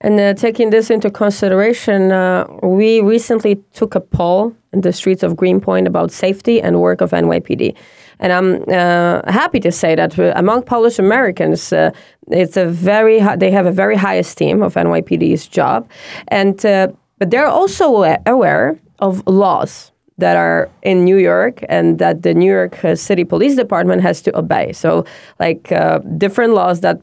And 0.03 0.19
uh, 0.19 0.33
taking 0.33 0.69
this 0.69 0.89
into 0.89 1.09
consideration, 1.09 2.11
uh, 2.11 2.45
we 2.61 2.99
recently 3.01 3.55
took 3.73 3.95
a 3.95 4.01
poll 4.01 4.53
in 4.73 4.81
the 4.81 4.91
streets 4.91 5.23
of 5.23 5.37
Greenpoint 5.37 5.87
about 5.87 6.11
safety 6.11 6.61
and 6.61 6.81
work 6.81 6.99
of 6.99 7.11
NYPD. 7.11 7.75
And 8.19 8.31
I'm 8.33 8.63
uh, 8.69 9.21
happy 9.31 9.59
to 9.61 9.71
say 9.71 9.95
that 9.95 10.17
among 10.37 10.63
Polish 10.63 10.99
Americans, 10.99 11.71
uh, 11.71 11.91
it's 12.31 12.57
a 12.57 12.65
very 12.65 13.21
they 13.37 13.51
have 13.51 13.65
a 13.65 13.71
very 13.71 13.95
high 13.95 14.15
esteem 14.15 14.61
of 14.61 14.75
NYPD's 14.75 15.47
job, 15.47 15.89
and 16.27 16.65
uh, 16.65 16.87
but 17.17 17.31
they're 17.31 17.47
also 17.47 18.03
aware 18.25 18.79
of 18.99 19.25
laws 19.27 19.91
that 20.17 20.37
are 20.37 20.69
in 20.83 21.03
New 21.03 21.17
York 21.17 21.63
and 21.69 21.99
that 21.99 22.21
the 22.21 22.33
New 22.33 22.51
York 22.51 22.83
uh, 22.85 22.95
City 22.95 23.23
Police 23.23 23.55
Department 23.55 24.01
has 24.01 24.21
to 24.21 24.37
obey. 24.37 24.71
So, 24.73 25.05
like 25.39 25.71
uh, 25.71 25.99
different 26.17 26.53
laws 26.53 26.81
that 26.81 27.01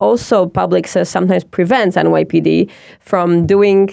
also 0.00 0.46
public 0.46 0.86
says 0.86 1.08
sometimes 1.08 1.44
prevents 1.44 1.96
NYPD 1.96 2.70
from 3.00 3.46
doing 3.46 3.90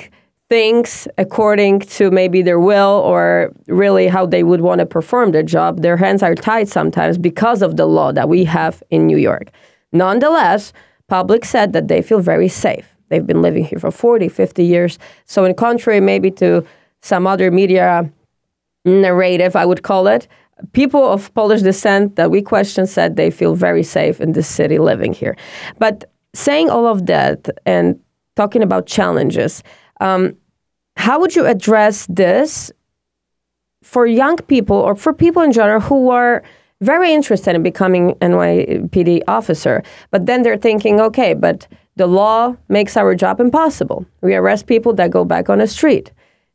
things 0.50 1.08
according 1.18 1.82
to 1.82 2.10
maybe 2.10 2.42
their 2.42 2.60
will 2.60 3.02
or 3.06 3.52
really 3.68 4.08
how 4.08 4.26
they 4.26 4.44
would 4.44 4.62
want 4.62 4.80
to 4.80 4.86
perform 4.86 5.32
their 5.32 5.44
job. 5.44 5.82
Their 5.82 5.98
hands 5.98 6.24
are 6.24 6.36
tied 6.36 6.70
sometimes 6.70 7.18
because 7.18 7.62
of 7.62 7.76
the 7.76 7.86
law 7.86 8.12
that 8.14 8.30
we 8.30 8.46
have 8.46 8.82
in 8.90 9.06
New 9.06 9.18
York. 9.18 9.50
Nonetheless, 9.92 10.72
public 11.08 11.44
said 11.44 11.74
that 11.74 11.90
they 11.90 12.02
feel 12.02 12.20
very 12.20 12.48
safe. 12.48 12.96
They've 13.10 13.26
been 13.26 13.42
living 13.42 13.66
here 13.66 13.80
for 13.80 13.92
40, 13.92 14.30
50 14.30 14.64
years. 14.64 15.00
So, 15.26 15.46
in 15.46 15.54
contrary, 15.54 16.02
maybe 16.02 16.32
to 16.32 16.66
some 17.02 17.28
other 17.28 17.52
media 17.52 18.10
narrative, 18.86 19.56
I 19.56 19.66
would 19.66 19.84
call 19.84 20.08
it, 20.08 20.28
people 20.74 21.06
of 21.06 21.34
Polish 21.34 21.62
descent 21.62 22.16
that 22.16 22.32
we 22.32 22.42
questioned 22.42 22.90
said 22.90 23.16
they 23.16 23.32
feel 23.32 23.56
very 23.56 23.84
safe 23.84 24.20
in 24.22 24.34
this 24.34 24.48
city 24.48 24.80
living 24.80 25.14
here. 25.14 25.36
But 25.78 26.12
saying 26.34 26.70
all 26.70 26.88
of 26.88 27.06
that 27.08 27.50
and 27.66 28.00
talking 28.36 28.62
about 28.62 28.86
challenges, 28.88 29.64
um, 30.02 30.36
how 30.96 31.20
would 31.20 31.36
you 31.36 31.46
address 31.46 32.08
this 32.10 32.72
for 33.84 34.06
young 34.06 34.38
people 34.38 34.76
or 34.76 34.96
for 34.96 35.14
people 35.14 35.42
in 35.42 35.52
general 35.52 35.80
who 35.80 36.10
are 36.10 36.44
very 36.82 37.14
interested 37.14 37.56
in 37.56 37.64
becoming 37.64 38.14
NYPD 38.16 39.22
officer, 39.28 39.84
but 40.12 40.26
then 40.26 40.44
they're 40.44 40.58
thinking, 40.58 41.00
okay, 41.00 41.34
but 41.34 41.68
the 41.96 42.08
law 42.08 42.56
makes 42.70 42.96
our 42.96 43.16
job 43.16 43.40
impossible. 43.40 44.06
We 44.22 44.36
arrest 44.36 44.68
people 44.68 44.94
that 44.94 45.10
go 45.10 45.26
back 45.26 45.50
on 45.50 45.58
the 45.58 45.68
street 45.68 46.12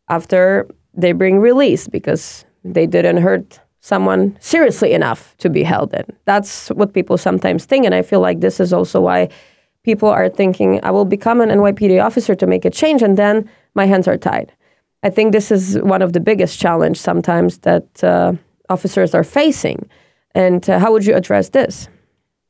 after 0.09 0.69
they 0.95 1.13
bring 1.13 1.39
release 1.39 1.89
because 1.89 2.45
they 2.65 2.87
didn't 2.87 3.17
hurt 3.17 3.59
someone 3.83 4.37
seriously 4.41 4.93
enough 4.93 5.37
to 5.39 5.51
be 5.51 5.65
held 5.65 5.93
in. 5.93 6.05
That's 6.25 6.69
what 6.69 6.95
people 6.95 7.19
sometimes 7.19 7.65
think, 7.65 7.85
and 7.85 7.95
I 7.95 8.03
feel 8.03 8.21
like 8.21 8.41
this 8.41 8.61
is 8.61 8.73
also 8.73 9.01
why 9.01 9.29
people 9.83 10.09
are 10.09 10.29
thinking, 10.29 10.81
I 10.85 10.93
will 10.93 11.05
become 11.05 11.41
an 11.41 11.49
NYPD 11.51 12.03
officer 12.03 12.37
to 12.37 12.47
make 12.47 12.65
a 12.65 12.71
change, 12.71 13.03
and 13.03 13.19
then 13.19 13.51
my 13.75 13.87
hands 13.87 14.07
are 14.07 14.17
tied. 14.17 14.53
I 15.03 15.11
think 15.11 15.33
this 15.33 15.51
is 15.51 15.79
one 15.81 16.01
of 16.01 16.12
the 16.12 16.21
biggest 16.21 16.61
challenge 16.61 16.97
sometimes 16.97 17.59
that 17.59 18.05
uh, 18.05 18.35
officers 18.69 19.15
are 19.17 19.25
facing. 19.25 19.89
And 20.33 20.69
uh, 20.71 20.79
how 20.79 20.93
would 20.93 21.05
you 21.05 21.17
address 21.17 21.49
this? 21.49 21.89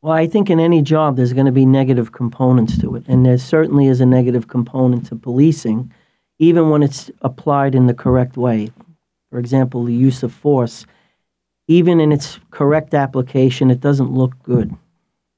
Well, 0.02 0.12
I 0.12 0.26
think 0.26 0.50
in 0.50 0.60
any 0.60 0.82
job 0.82 1.16
there's 1.16 1.32
going 1.32 1.46
to 1.46 1.52
be 1.52 1.64
negative 1.64 2.12
components 2.12 2.76
to 2.80 2.94
it, 2.96 3.04
and 3.08 3.24
there 3.24 3.38
certainly 3.38 3.86
is 3.86 4.02
a 4.02 4.06
negative 4.06 4.48
component 4.48 5.06
to 5.06 5.16
policing, 5.16 5.90
even 6.38 6.68
when 6.68 6.82
it's 6.82 7.10
applied 7.22 7.74
in 7.74 7.86
the 7.86 7.94
correct 7.94 8.36
way. 8.36 8.70
For 9.30 9.38
example, 9.38 9.84
the 9.84 9.94
use 9.94 10.22
of 10.22 10.30
force, 10.30 10.84
even 11.68 12.00
in 12.00 12.12
its 12.12 12.38
correct 12.50 12.94
application, 12.94 13.70
it 13.70 13.80
doesn't 13.80 14.12
look 14.12 14.40
good. 14.42 14.74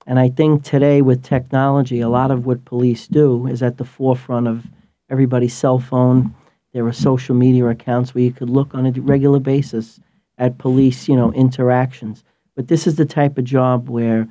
And 0.06 0.18
I 0.18 0.28
think 0.28 0.62
today 0.62 1.00
with 1.02 1.22
technology, 1.22 2.00
a 2.00 2.08
lot 2.08 2.30
of 2.30 2.44
what 2.46 2.64
police 2.64 3.06
do 3.06 3.46
is 3.46 3.62
at 3.62 3.78
the 3.78 3.84
forefront 3.84 4.48
of 4.48 4.66
everybody's 5.08 5.54
cell 5.54 5.78
phone. 5.78 6.34
There 6.72 6.86
are 6.86 6.92
social 6.92 7.34
media 7.34 7.66
accounts 7.66 8.14
where 8.14 8.24
you 8.24 8.32
could 8.32 8.50
look 8.50 8.74
on 8.74 8.86
a 8.86 8.90
regular 8.92 9.38
basis 9.38 10.00
at 10.36 10.58
police, 10.58 11.08
you 11.08 11.16
know, 11.16 11.32
interactions. 11.32 12.24
But 12.54 12.68
this 12.68 12.86
is 12.86 12.96
the 12.96 13.04
type 13.04 13.38
of 13.38 13.44
job 13.44 13.88
where 13.88 14.28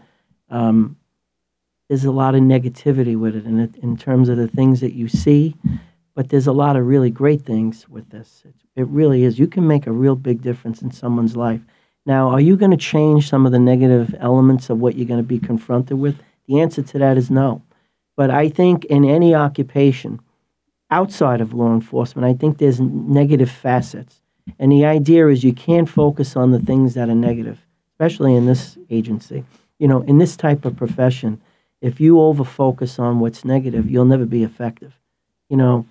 um, 0.50 0.98
there's 1.88 2.06
a 2.06 2.12
lot 2.12 2.36
of 2.36 2.42
negativity 2.42 3.18
with 3.18 3.36
it, 3.36 3.46
in, 3.46 3.74
in 3.82 3.98
terms 3.98 4.30
of 4.30 4.38
the 4.38 4.48
things 4.48 4.80
that 4.82 4.94
you 4.94 5.08
see. 5.08 5.56
But 6.16 6.30
there's 6.30 6.48
a 6.48 6.54
lot 6.54 6.76
of 6.76 6.86
really 6.86 7.10
great 7.10 7.42
things 7.42 7.90
with 7.90 8.10
this. 8.10 8.44
It, 8.46 8.54
it 8.76 8.88
really 8.88 9.24
is. 9.24 9.40
You 9.40 9.48
can 9.48 9.66
make 9.66 9.88
a 9.88 9.92
real 9.92 10.16
big 10.16 10.42
difference 10.42 10.82
in 10.82 10.92
someone's 10.92 11.36
life. 11.36 11.62
Now, 12.06 12.30
are 12.30 12.42
you 12.42 12.58
going 12.58 12.72
to 12.72 12.78
change 12.78 13.30
some 13.30 13.46
of 13.46 13.52
the 13.52 13.60
negative 13.60 14.14
elements 14.20 14.70
of 14.70 14.80
what 14.80 14.96
you're 14.96 15.08
going 15.08 15.22
to 15.22 15.28
be 15.28 15.40
confronted 15.40 16.00
with? 16.00 16.18
The 16.48 16.60
answer 16.60 16.82
to 16.82 17.00
that 17.00 17.18
is 17.18 17.32
no. 17.32 17.62
But 18.16 18.30
I 18.30 18.50
think 18.50 18.86
in 18.86 19.06
any 19.06 19.34
occupation 19.34 20.20
outside 20.92 21.42
of 21.42 21.54
law 21.54 21.74
enforcement, 21.74 22.26
I 22.26 22.38
think 22.38 22.58
there's 22.58 22.80
negative 22.80 23.50
facets. 23.50 24.22
And 24.60 24.72
the 24.72 24.86
idea 24.86 25.28
is 25.28 25.44
you 25.44 25.54
can't 25.54 25.88
focus 25.88 26.36
on 26.36 26.52
the 26.52 26.60
things 26.60 26.94
that 26.94 27.10
are 27.10 27.16
negative, 27.16 27.60
especially 27.94 28.36
in 28.36 28.46
this 28.46 28.78
agency. 28.90 29.46
You 29.80 29.88
know, 29.88 30.02
in 30.02 30.18
this 30.18 30.36
type 30.36 30.66
of 30.66 30.76
profession, 30.76 31.42
if 31.82 32.00
you 32.00 32.20
over 32.20 32.44
focus 32.44 33.00
on 33.00 33.20
what's 33.20 33.46
negative, 33.46 33.90
you'll 33.90 34.06
never 34.06 34.26
be 34.26 34.44
effective. 34.44 34.94
You 35.50 35.58
know, 35.58 35.86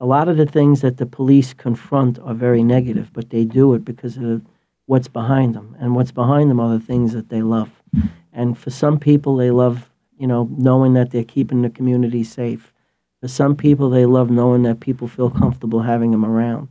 a 0.00 0.06
lot 0.06 0.28
of 0.28 0.36
the 0.36 0.46
things 0.46 0.80
that 0.80 0.96
the 0.96 1.06
police 1.06 1.54
confront 1.54 2.18
are 2.18 2.34
very 2.34 2.64
negative, 2.64 3.10
but 3.12 3.30
they 3.30 3.44
do 3.44 3.74
it 3.74 3.84
because 3.84 4.16
of 4.16 4.42
what's 4.86 5.08
behind 5.08 5.54
them. 5.54 5.76
And 5.80 5.94
what's 5.94 6.12
behind 6.12 6.50
them 6.50 6.60
are 6.60 6.76
the 6.76 6.84
things 6.84 7.12
that 7.12 7.28
they 7.28 7.42
love. 7.42 7.70
And 8.32 8.56
for 8.56 8.70
some 8.70 8.98
people, 8.98 9.36
they 9.36 9.50
love, 9.50 9.90
you 10.18 10.26
know, 10.26 10.48
knowing 10.56 10.94
that 10.94 11.10
they're 11.10 11.24
keeping 11.24 11.62
the 11.62 11.70
community 11.70 12.24
safe. 12.24 12.72
For 13.20 13.28
some 13.28 13.56
people, 13.56 13.90
they 13.90 14.06
love 14.06 14.30
knowing 14.30 14.62
that 14.62 14.80
people 14.80 15.06
feel 15.08 15.30
comfortable 15.30 15.82
having 15.82 16.10
them 16.10 16.24
around. 16.24 16.68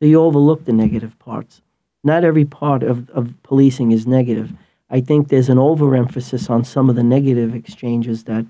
So 0.00 0.06
you 0.06 0.20
overlook 0.20 0.64
the 0.64 0.72
negative 0.72 1.18
parts. 1.18 1.62
Not 2.02 2.24
every 2.24 2.44
part 2.44 2.82
of, 2.82 3.08
of 3.10 3.32
policing 3.42 3.92
is 3.92 4.06
negative. 4.06 4.52
I 4.90 5.00
think 5.00 5.28
there's 5.28 5.48
an 5.48 5.58
overemphasis 5.58 6.50
on 6.50 6.64
some 6.64 6.90
of 6.90 6.96
the 6.96 7.02
negative 7.02 7.54
exchanges 7.54 8.24
that, 8.24 8.44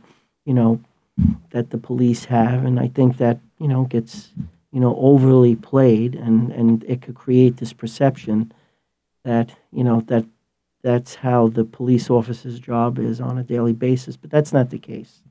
you 0.44 0.54
know, 0.54 0.80
that 1.50 1.71
the 1.71 1.78
police 1.78 2.25
have, 2.25 2.64
and 2.64 2.81
I 2.81 2.88
think 2.88 3.18
that 3.18 3.38
you 3.59 3.68
know 3.68 3.85
gets 3.85 4.31
you 4.72 4.81
know 4.81 4.96
overly 4.96 5.57
played, 5.57 6.14
and 6.14 6.50
and 6.53 6.85
it 6.85 7.03
could 7.03 7.14
create 7.14 7.59
this 7.59 7.72
perception 7.72 8.53
that 9.24 9.50
you 9.72 9.84
know 9.84 10.00
that 10.06 10.24
that's 10.82 11.14
how 11.14 11.48
the 11.48 11.64
police 11.64 12.10
officer's 12.10 12.60
job 12.60 12.98
is 12.98 13.20
on 13.20 13.38
a 13.38 13.42
daily 13.42 13.72
basis, 13.72 14.16
but 14.16 14.30
that's 14.30 14.52
not 14.52 14.70
the 14.70 14.78
case. 14.78 15.22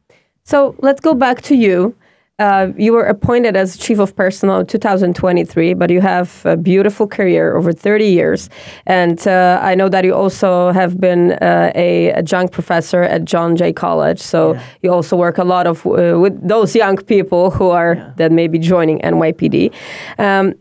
So 0.43 0.75
let's 0.79 0.99
go 0.99 1.13
back 1.13 1.41
to 1.43 1.55
you. 1.55 1.95
Uh, 2.39 2.69
you 2.75 2.91
were 2.91 3.03
appointed 3.03 3.55
as 3.55 3.77
chief 3.77 3.99
of 3.99 4.15
personnel 4.15 4.59
in 4.59 4.65
2023, 4.65 5.75
but 5.75 5.91
you 5.91 6.01
have 6.01 6.43
a 6.45 6.57
beautiful 6.57 7.07
career 7.07 7.55
over 7.55 7.71
30 7.71 8.05
years. 8.05 8.49
And 8.87 9.25
uh, 9.27 9.59
I 9.61 9.75
know 9.75 9.87
that 9.87 10.03
you 10.03 10.15
also 10.15 10.71
have 10.71 10.99
been 10.99 11.33
uh, 11.33 11.71
a 11.75 12.11
adjunct 12.13 12.51
professor 12.51 13.03
at 13.03 13.23
John 13.23 13.55
Jay 13.55 13.71
College. 13.71 14.19
So 14.19 14.53
yeah. 14.53 14.63
you 14.81 14.91
also 14.91 15.15
work 15.15 15.37
a 15.37 15.43
lot 15.43 15.67
of 15.67 15.85
uh, 15.85 16.19
with 16.19 16.35
those 16.45 16.75
young 16.75 16.97
people 16.97 17.51
who 17.51 17.69
are 17.69 17.93
yeah. 17.93 18.13
that 18.17 18.31
may 18.31 18.47
be 18.47 18.57
joining 18.57 18.99
NYPD. 19.01 19.71
Um, 20.17 20.55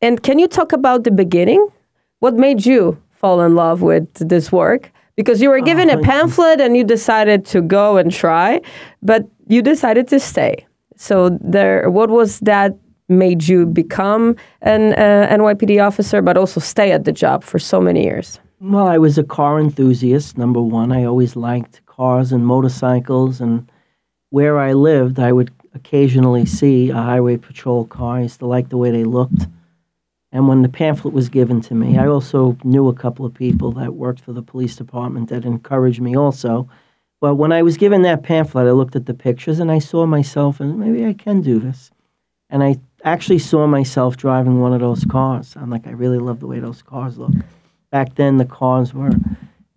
and 0.00 0.22
can 0.22 0.38
you 0.38 0.46
talk 0.46 0.72
about 0.72 1.02
the 1.02 1.10
beginning? 1.10 1.68
What 2.24 2.36
made 2.36 2.64
you 2.64 2.96
fall 3.10 3.42
in 3.42 3.54
love 3.54 3.82
with 3.82 4.08
this 4.14 4.50
work? 4.50 4.90
Because 5.14 5.42
you 5.42 5.50
were 5.50 5.60
given 5.60 5.90
a 5.90 6.00
pamphlet 6.00 6.58
and 6.58 6.74
you 6.74 6.82
decided 6.82 7.44
to 7.52 7.60
go 7.60 7.98
and 7.98 8.10
try, 8.10 8.62
but 9.02 9.28
you 9.46 9.60
decided 9.60 10.08
to 10.08 10.18
stay. 10.18 10.66
So 10.96 11.36
there, 11.42 11.90
what 11.90 12.08
was 12.08 12.40
that 12.40 12.78
made 13.10 13.46
you 13.46 13.66
become 13.66 14.36
an 14.62 14.94
uh, 14.94 15.36
NYPD 15.36 15.86
officer, 15.86 16.22
but 16.22 16.38
also 16.38 16.60
stay 16.60 16.92
at 16.92 17.04
the 17.04 17.12
job 17.12 17.44
for 17.44 17.58
so 17.58 17.78
many 17.78 18.04
years? 18.04 18.40
Well, 18.58 18.86
I 18.86 18.96
was 18.96 19.18
a 19.18 19.22
car 19.22 19.60
enthusiast. 19.60 20.38
Number 20.38 20.62
one, 20.62 20.92
I 20.92 21.04
always 21.04 21.36
liked 21.36 21.84
cars 21.84 22.32
and 22.32 22.46
motorcycles, 22.46 23.42
and 23.42 23.70
where 24.30 24.58
I 24.58 24.72
lived, 24.72 25.18
I 25.18 25.32
would 25.32 25.50
occasionally 25.74 26.46
see 26.46 26.88
a 26.88 26.94
highway 26.94 27.36
patrol 27.36 27.84
car. 27.84 28.16
I 28.16 28.22
used 28.22 28.38
to 28.38 28.46
like 28.46 28.70
the 28.70 28.78
way 28.78 28.90
they 28.90 29.04
looked. 29.04 29.46
And 30.34 30.48
when 30.48 30.62
the 30.62 30.68
pamphlet 30.68 31.14
was 31.14 31.28
given 31.28 31.60
to 31.62 31.76
me, 31.76 31.96
I 31.96 32.08
also 32.08 32.58
knew 32.64 32.88
a 32.88 32.94
couple 32.94 33.24
of 33.24 33.32
people 33.32 33.70
that 33.72 33.94
worked 33.94 34.20
for 34.20 34.32
the 34.32 34.42
police 34.42 34.74
department 34.74 35.28
that 35.28 35.44
encouraged 35.44 36.00
me 36.00 36.16
also. 36.16 36.68
But 37.20 37.36
when 37.36 37.52
I 37.52 37.62
was 37.62 37.76
given 37.76 38.02
that 38.02 38.24
pamphlet, 38.24 38.66
I 38.66 38.72
looked 38.72 38.96
at 38.96 39.06
the 39.06 39.14
pictures 39.14 39.60
and 39.60 39.70
I 39.70 39.78
saw 39.78 40.06
myself, 40.06 40.58
and 40.58 40.76
maybe 40.76 41.06
I 41.06 41.12
can 41.12 41.40
do 41.40 41.60
this. 41.60 41.92
And 42.50 42.64
I 42.64 42.80
actually 43.04 43.38
saw 43.38 43.68
myself 43.68 44.16
driving 44.16 44.60
one 44.60 44.72
of 44.72 44.80
those 44.80 45.04
cars. 45.04 45.54
I'm 45.56 45.70
like, 45.70 45.86
I 45.86 45.92
really 45.92 46.18
love 46.18 46.40
the 46.40 46.48
way 46.48 46.58
those 46.58 46.82
cars 46.82 47.16
look. 47.16 47.32
Back 47.92 48.16
then, 48.16 48.38
the 48.38 48.44
cars 48.44 48.92
were, 48.92 49.12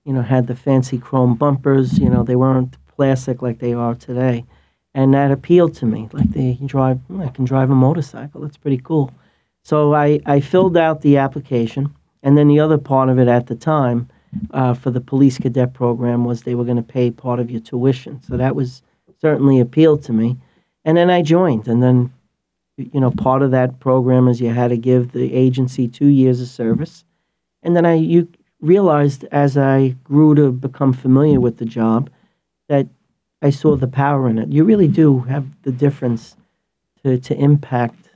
you 0.05 0.13
know, 0.13 0.23
had 0.23 0.47
the 0.47 0.55
fancy 0.55 0.97
chrome 0.97 1.35
bumpers. 1.35 1.99
You 1.99 2.09
know, 2.09 2.23
they 2.23 2.35
weren't 2.35 2.75
plastic 2.87 3.43
like 3.43 3.59
they 3.59 3.73
are 3.73 3.93
today, 3.93 4.43
and 4.95 5.13
that 5.13 5.29
appealed 5.29 5.75
to 5.75 5.85
me. 5.85 6.09
Like 6.11 6.31
they 6.31 6.57
drive, 6.65 6.99
I 7.19 7.27
can 7.27 7.45
drive 7.45 7.69
a 7.69 7.75
motorcycle. 7.75 8.41
That's 8.41 8.57
pretty 8.57 8.79
cool. 8.79 9.13
So 9.67 9.93
I, 9.93 10.21
I 10.25 10.39
filled 10.39 10.77
out 10.77 11.01
the 11.01 11.17
application, 11.17 11.93
and 12.23 12.37
then 12.37 12.47
the 12.47 12.61
other 12.61 12.77
part 12.77 13.09
of 13.09 13.19
it 13.19 13.27
at 13.27 13.47
the 13.47 13.55
time 13.55 14.07
uh, 14.51 14.73
for 14.73 14.91
the 14.91 15.01
police 15.01 15.37
cadet 15.37 15.73
program 15.73 16.23
was 16.23 16.41
they 16.43 16.55
were 16.55 16.63
going 16.63 16.77
to 16.77 16.93
pay 16.93 17.11
part 17.11 17.41
of 17.41 17.51
your 17.51 17.59
tuition. 17.59 18.23
So 18.23 18.37
that 18.37 18.55
was 18.55 18.81
certainly 19.19 19.59
appealed 19.59 20.03
to 20.03 20.13
me. 20.13 20.37
And 20.85 20.95
then 20.95 21.09
I 21.09 21.21
joined. 21.21 21.67
And 21.67 21.83
then, 21.83 22.13
you 22.77 23.01
know, 23.01 23.11
part 23.11 23.41
of 23.41 23.51
that 23.51 23.81
program 23.81 24.29
is 24.29 24.39
you 24.39 24.51
had 24.51 24.69
to 24.69 24.77
give 24.77 25.11
the 25.11 25.33
agency 25.33 25.89
two 25.89 26.07
years 26.07 26.39
of 26.39 26.47
service. 26.47 27.03
And 27.61 27.75
then 27.75 27.85
I 27.85 27.95
you 27.95 28.29
realized 28.61 29.25
as 29.33 29.57
I 29.57 29.95
grew 30.05 30.33
to 30.35 30.53
become 30.53 30.93
familiar 30.93 31.41
with 31.41 31.57
the 31.57 31.65
job 31.65 32.09
that 32.69 32.87
I 33.41 33.49
saw 33.49 33.75
the 33.75 33.89
power 33.89 34.29
in 34.29 34.37
it. 34.37 34.47
You 34.47 34.63
really 34.63 34.87
do 34.87 35.19
have 35.27 35.45
the 35.63 35.73
difference 35.73 36.37
to, 37.03 37.19
to 37.19 37.35
impact 37.35 38.06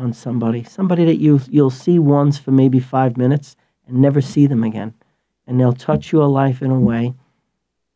on 0.00 0.12
somebody. 0.12 0.64
Somebody 0.64 1.04
that 1.04 1.18
you 1.18 1.40
you'll 1.48 1.70
see 1.70 1.98
once 1.98 2.38
for 2.38 2.50
maybe 2.50 2.80
five 2.80 3.16
minutes 3.16 3.56
and 3.86 3.98
never 3.98 4.20
see 4.20 4.46
them 4.46 4.64
again 4.64 4.94
and 5.50 5.58
they'll 5.58 5.72
touch 5.72 6.12
your 6.12 6.28
life 6.28 6.62
in 6.62 6.70
a 6.70 6.78
way 6.78 7.12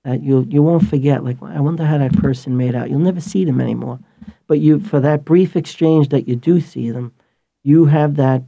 that 0.03 0.23
you 0.23 0.45
you 0.51 0.61
won't 0.61 0.89
forget. 0.89 1.23
Like, 1.23 1.41
I 1.41 1.61
wonder 1.61 1.85
how 1.85 1.99
that 1.99 2.13
person 2.15 2.57
made 2.57 2.75
out. 2.75 2.91
You'll 2.91 2.99
never 2.99 3.21
see 3.21 3.45
them 3.45 3.61
anymore, 3.61 4.01
but 4.49 4.59
you 4.59 4.81
for 4.81 4.99
that 5.01 5.25
brief 5.25 5.55
exchange 5.55 6.09
that 6.09 6.27
you 6.27 6.35
do 6.35 6.61
see 6.61 6.91
them, 6.91 7.13
you 7.63 7.87
have 7.87 8.17
that 8.17 8.43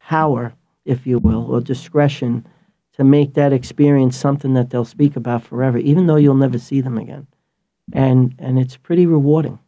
power, 0.00 0.54
if 0.86 1.06
you 1.06 1.18
will, 1.18 1.44
or 1.52 1.60
discretion 1.60 2.48
to 2.94 3.04
make 3.04 3.34
that 3.34 3.52
experience 3.52 4.16
something 4.16 4.54
that 4.54 4.70
they'll 4.70 4.84
speak 4.86 5.14
about 5.14 5.44
forever, 5.44 5.76
even 5.76 6.06
though 6.06 6.16
you'll 6.16 6.34
never 6.34 6.58
see 6.58 6.80
them 6.80 6.96
again, 6.96 7.26
and 7.92 8.34
and 8.38 8.58
it's 8.58 8.78
pretty 8.78 9.04
rewarding. 9.04 9.58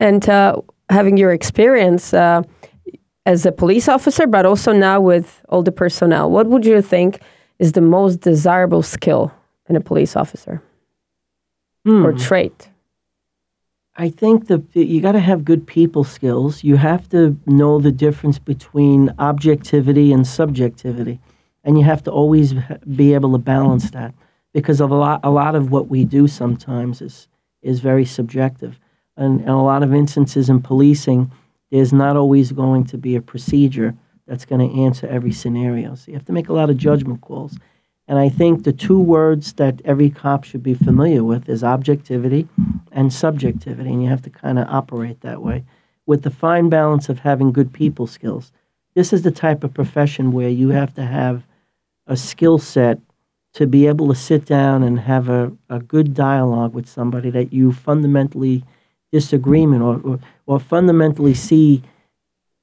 And 0.00 0.28
uh, 0.28 0.60
having 0.88 1.16
your 1.16 1.32
experience. 1.32 2.12
Uh, 2.14 2.42
as 3.26 3.46
a 3.46 3.52
police 3.52 3.88
officer, 3.88 4.26
but 4.26 4.44
also 4.44 4.70
now 4.70 5.00
with 5.00 5.40
all 5.48 5.62
the 5.62 5.72
personnel. 5.72 6.30
What 6.30 6.46
would 6.48 6.66
you 6.66 6.82
think 6.82 7.22
is 7.58 7.72
the 7.72 7.80
most 7.80 8.20
desirable 8.20 8.82
skill 8.82 9.32
in 9.66 9.76
a 9.76 9.80
police 9.80 10.14
officer 10.14 10.60
or 11.86 12.12
Hmm. 12.12 12.18
trait? 12.18 12.68
I 13.96 14.10
think 14.10 14.48
that 14.48 14.62
you 14.74 15.00
got 15.00 15.12
to 15.12 15.20
have 15.20 15.42
good 15.44 15.66
people 15.66 16.04
skills. 16.04 16.64
You 16.64 16.76
have 16.76 17.08
to 17.10 17.38
know 17.46 17.78
the 17.78 17.92
difference 17.92 18.38
between 18.38 19.14
objectivity 19.18 20.12
and 20.12 20.26
subjectivity, 20.26 21.18
and 21.64 21.78
you 21.78 21.84
have 21.84 22.02
to 22.02 22.10
always 22.10 22.52
be 22.94 23.14
able 23.14 23.32
to 23.32 23.38
balance 23.38 23.90
that 23.92 24.12
because 24.52 24.82
of 24.82 24.90
a 24.90 24.96
lot, 24.96 25.20
a 25.22 25.30
lot 25.30 25.54
of 25.54 25.70
what 25.70 25.88
we 25.88 26.04
do 26.04 26.28
sometimes 26.28 27.00
is 27.00 27.26
is 27.62 27.80
very 27.80 28.04
subjective, 28.04 28.78
and, 29.16 29.40
and 29.40 29.50
a 29.50 29.56
lot 29.56 29.82
of 29.82 29.94
instances 29.94 30.48
in 30.48 30.60
policing, 30.60 31.30
there's 31.70 31.92
not 31.92 32.16
always 32.16 32.52
going 32.52 32.84
to 32.84 32.98
be 32.98 33.16
a 33.16 33.20
procedure 33.20 33.94
that's 34.26 34.44
going 34.44 34.68
to 34.68 34.82
answer 34.82 35.06
every 35.06 35.32
scenario. 35.32 35.94
So 35.94 36.10
you 36.10 36.14
have 36.14 36.26
to 36.26 36.32
make 36.32 36.48
a 36.48 36.52
lot 36.52 36.70
of 36.70 36.76
judgment 36.76 37.20
calls. 37.20 37.58
And 38.06 38.18
I 38.18 38.28
think 38.28 38.64
the 38.64 38.72
two 38.72 39.00
words 39.00 39.54
that 39.54 39.80
every 39.84 40.10
cop 40.10 40.44
should 40.44 40.62
be 40.62 40.74
familiar 40.74 41.24
with 41.24 41.48
is 41.48 41.64
objectivity 41.64 42.48
and 42.92 43.12
subjectivity, 43.12 43.90
and 43.90 44.02
you 44.02 44.08
have 44.08 44.22
to 44.22 44.30
kind 44.30 44.58
of 44.58 44.68
operate 44.68 45.20
that 45.22 45.42
way 45.42 45.64
with 46.06 46.22
the 46.22 46.30
fine 46.30 46.68
balance 46.68 47.08
of 47.08 47.20
having 47.20 47.52
good 47.52 47.72
people 47.72 48.06
skills. 48.06 48.52
This 48.94 49.12
is 49.12 49.22
the 49.22 49.30
type 49.30 49.64
of 49.64 49.74
profession 49.74 50.32
where 50.32 50.50
you 50.50 50.68
have 50.68 50.94
to 50.94 51.04
have 51.04 51.46
a 52.06 52.16
skill 52.16 52.58
set 52.58 52.98
to 53.54 53.66
be 53.66 53.86
able 53.86 54.08
to 54.08 54.14
sit 54.14 54.44
down 54.44 54.82
and 54.82 55.00
have 55.00 55.28
a, 55.28 55.50
a 55.70 55.78
good 55.78 56.12
dialogue 56.12 56.74
with 56.74 56.88
somebody 56.88 57.30
that 57.30 57.52
you 57.52 57.72
fundamentally 57.72 58.64
disagreement 59.18 59.80
or, 59.88 59.94
or, 60.08 60.16
or 60.46 60.58
fundamentally 60.58 61.34
see 61.34 61.82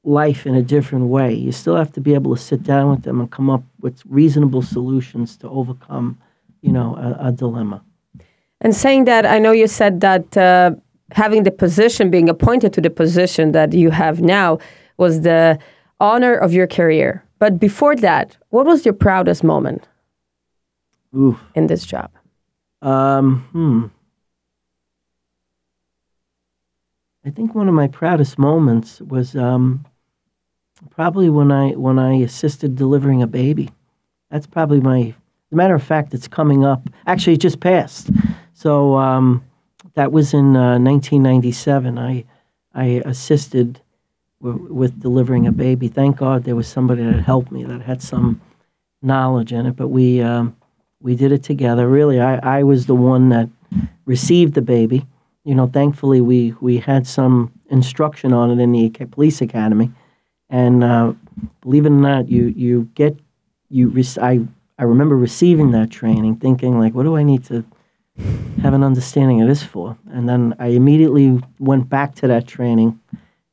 life 0.03 0.41
in 0.49 0.53
a 0.55 0.61
different 0.75 1.05
way. 1.15 1.33
You 1.33 1.51
still 1.51 1.77
have 1.77 1.91
to 1.93 2.01
be 2.01 2.13
able 2.13 2.35
to 2.35 2.41
sit 2.41 2.61
down 2.63 2.85
with 2.91 3.03
them 3.03 3.21
and 3.21 3.31
come 3.31 3.49
up 3.55 3.63
with 3.79 3.95
reasonable 4.19 4.61
solutions 4.61 5.37
to 5.37 5.45
overcome, 5.59 6.17
you 6.61 6.73
know, 6.77 6.89
a, 7.07 7.27
a 7.27 7.31
dilemma. 7.31 7.79
And 8.59 8.75
saying 8.75 9.05
that, 9.05 9.25
I 9.25 9.37
know 9.39 9.53
you 9.53 9.67
said 9.67 10.01
that 10.01 10.25
uh, 10.35 10.71
having 11.11 11.43
the 11.43 11.55
position, 11.65 12.11
being 12.17 12.29
appointed 12.29 12.73
to 12.73 12.81
the 12.81 12.89
position 12.89 13.53
that 13.53 13.73
you 13.73 13.89
have 13.91 14.21
now, 14.21 14.59
was 14.97 15.21
the 15.21 15.57
honor 15.99 16.35
of 16.45 16.51
your 16.51 16.67
career. 16.67 17.23
But 17.39 17.59
before 17.59 17.95
that, 18.07 18.37
what 18.49 18.65
was 18.65 18.85
your 18.85 18.97
proudest 19.05 19.43
moment 19.43 19.87
Ooh. 21.15 21.39
in 21.55 21.67
this 21.67 21.85
job? 21.85 22.09
Um, 22.81 23.25
hmm. 23.51 24.00
I 27.25 27.29
think 27.29 27.53
one 27.53 27.67
of 27.67 27.73
my 27.73 27.87
proudest 27.87 28.39
moments 28.39 28.99
was 29.01 29.35
um, 29.35 29.85
probably 30.89 31.29
when 31.29 31.51
I 31.51 31.71
when 31.71 31.99
I 31.99 32.15
assisted 32.15 32.75
delivering 32.75 33.21
a 33.21 33.27
baby. 33.27 33.69
That's 34.29 34.47
probably 34.47 34.79
my. 34.79 34.99
As 34.99 35.53
a 35.53 35.55
matter 35.55 35.75
of 35.75 35.83
fact, 35.83 36.13
it's 36.13 36.27
coming 36.27 36.63
up. 36.63 36.81
Actually, 37.05 37.33
it 37.33 37.41
just 37.41 37.59
passed. 37.59 38.09
So 38.53 38.95
um, 38.95 39.43
that 39.95 40.11
was 40.11 40.33
in 40.33 40.55
uh, 40.55 40.79
1997. 40.79 41.99
I 41.99 42.25
I 42.73 42.85
assisted 43.05 43.81
w- 44.41 44.73
with 44.73 44.99
delivering 44.99 45.45
a 45.45 45.51
baby. 45.51 45.89
Thank 45.89 46.17
God 46.17 46.43
there 46.43 46.55
was 46.55 46.67
somebody 46.67 47.03
that 47.03 47.21
helped 47.21 47.51
me 47.51 47.63
that 47.65 47.81
had 47.81 48.01
some 48.01 48.41
knowledge 49.01 49.51
in 49.53 49.65
it. 49.67 49.75
But 49.75 49.89
we 49.89 50.21
um, 50.21 50.55
we 51.01 51.15
did 51.15 51.31
it 51.31 51.43
together. 51.43 51.87
Really, 51.87 52.19
I, 52.19 52.59
I 52.59 52.63
was 52.63 52.87
the 52.87 52.95
one 52.95 53.29
that 53.29 53.49
received 54.05 54.55
the 54.55 54.61
baby. 54.61 55.05
You 55.43 55.55
know, 55.55 55.67
thankfully 55.67 56.21
we 56.21 56.53
we 56.61 56.77
had 56.77 57.07
some 57.07 57.51
instruction 57.69 58.31
on 58.33 58.51
it 58.51 58.61
in 58.61 58.71
the 58.71 58.89
police 59.07 59.41
academy, 59.41 59.91
and 60.49 60.83
uh, 60.83 61.13
believe 61.61 61.85
it 61.85 61.91
or 61.91 61.95
not, 61.95 62.29
you 62.29 62.47
you 62.55 62.89
get 62.93 63.17
you. 63.69 63.89
Rec- 63.89 64.19
I 64.19 64.45
I 64.77 64.83
remember 64.83 65.15
receiving 65.17 65.71
that 65.71 65.89
training, 65.89 66.37
thinking 66.37 66.79
like, 66.79 66.93
what 66.93 67.03
do 67.03 67.15
I 67.15 67.23
need 67.23 67.43
to 67.45 67.63
have 68.61 68.73
an 68.73 68.83
understanding 68.83 69.41
of 69.41 69.47
this 69.47 69.63
for? 69.63 69.97
And 70.11 70.27
then 70.27 70.53
I 70.59 70.67
immediately 70.67 71.39
went 71.59 71.89
back 71.89 72.15
to 72.15 72.27
that 72.27 72.47
training 72.47 72.99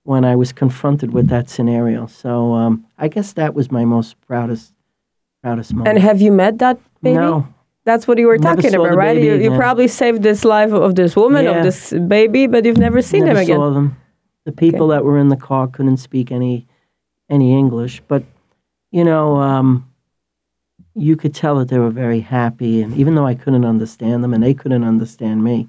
when 0.04 0.24
I 0.24 0.36
was 0.36 0.52
confronted 0.52 1.12
with 1.12 1.28
that 1.28 1.50
scenario. 1.50 2.06
So 2.06 2.54
um, 2.54 2.86
I 2.96 3.08
guess 3.08 3.34
that 3.34 3.54
was 3.54 3.70
my 3.70 3.84
most 3.84 4.20
proudest 4.26 4.72
proudest 5.42 5.74
moment. 5.74 5.88
And 5.88 5.98
have 5.98 6.20
you 6.20 6.32
met 6.32 6.58
that 6.58 6.78
baby? 7.02 7.16
No, 7.16 7.46
That's 7.88 8.06
what 8.06 8.18
you 8.18 8.26
were 8.26 8.36
Never 8.36 8.60
talking 8.60 8.74
about, 8.74 8.94
right? 8.94 9.14
baby 9.14 9.26
you, 9.44 9.50
you 9.50 9.56
probably 9.56 9.88
saved 9.88 10.22
this 10.22 10.44
life 10.44 10.72
of 10.72 10.94
this 10.94 11.16
woman, 11.16 11.46
Yeah. 11.46 11.56
of 11.56 11.64
this 11.64 11.94
baby, 12.16 12.46
but 12.46 12.66
you've 12.66 12.76
never 12.76 13.00
seen 13.00 13.24
Never 13.24 13.36
them 13.38 13.42
again. 13.44 13.56
saw 13.56 13.70
them. 13.70 13.96
The 14.44 14.52
people 14.52 14.88
that 14.88 15.04
were 15.06 15.18
in 15.18 15.28
the 15.30 15.36
car 15.36 15.66
couldn't 15.68 15.96
speak 15.96 16.30
any 16.30 16.66
any 17.30 17.48
English, 17.62 18.02
but 18.06 18.22
you 18.90 19.04
know, 19.04 19.36
um, 19.36 19.68
you 20.94 21.16
could 21.16 21.34
tell 21.34 21.54
that 21.58 21.68
they 21.68 21.78
were 21.78 21.90
very 21.90 22.20
happy, 22.20 22.82
and 22.82 22.94
even 22.94 23.14
though 23.14 23.26
I 23.26 23.34
couldn't 23.34 23.64
understand 23.64 24.22
them 24.22 24.34
and 24.34 24.42
they 24.42 24.54
couldn't 24.54 24.84
understand 24.84 25.42
me, 25.44 25.68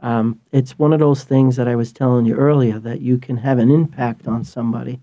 um, 0.00 0.40
it's 0.50 0.78
one 0.78 0.92
of 0.92 0.98
those 1.00 1.22
things 1.24 1.54
that 1.56 1.68
I 1.68 1.76
was 1.76 1.92
telling 1.92 2.26
you 2.26 2.34
earlier 2.34 2.78
that 2.80 3.00
you 3.00 3.18
can 3.18 3.36
have 3.36 3.58
an 3.60 3.70
impact 3.70 4.26
on 4.26 4.42
somebody 4.44 5.00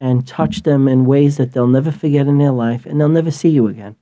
and 0.00 0.26
touch 0.26 0.62
them 0.62 0.88
in 0.88 1.06
ways 1.06 1.36
that 1.36 1.52
they'll 1.52 1.66
never 1.78 1.92
forget 1.92 2.26
in 2.26 2.38
their 2.38 2.50
life, 2.66 2.86
and 2.86 3.00
they'll 3.00 3.08
never 3.20 3.30
see 3.30 3.48
you 3.50 3.66
again, 3.68 3.94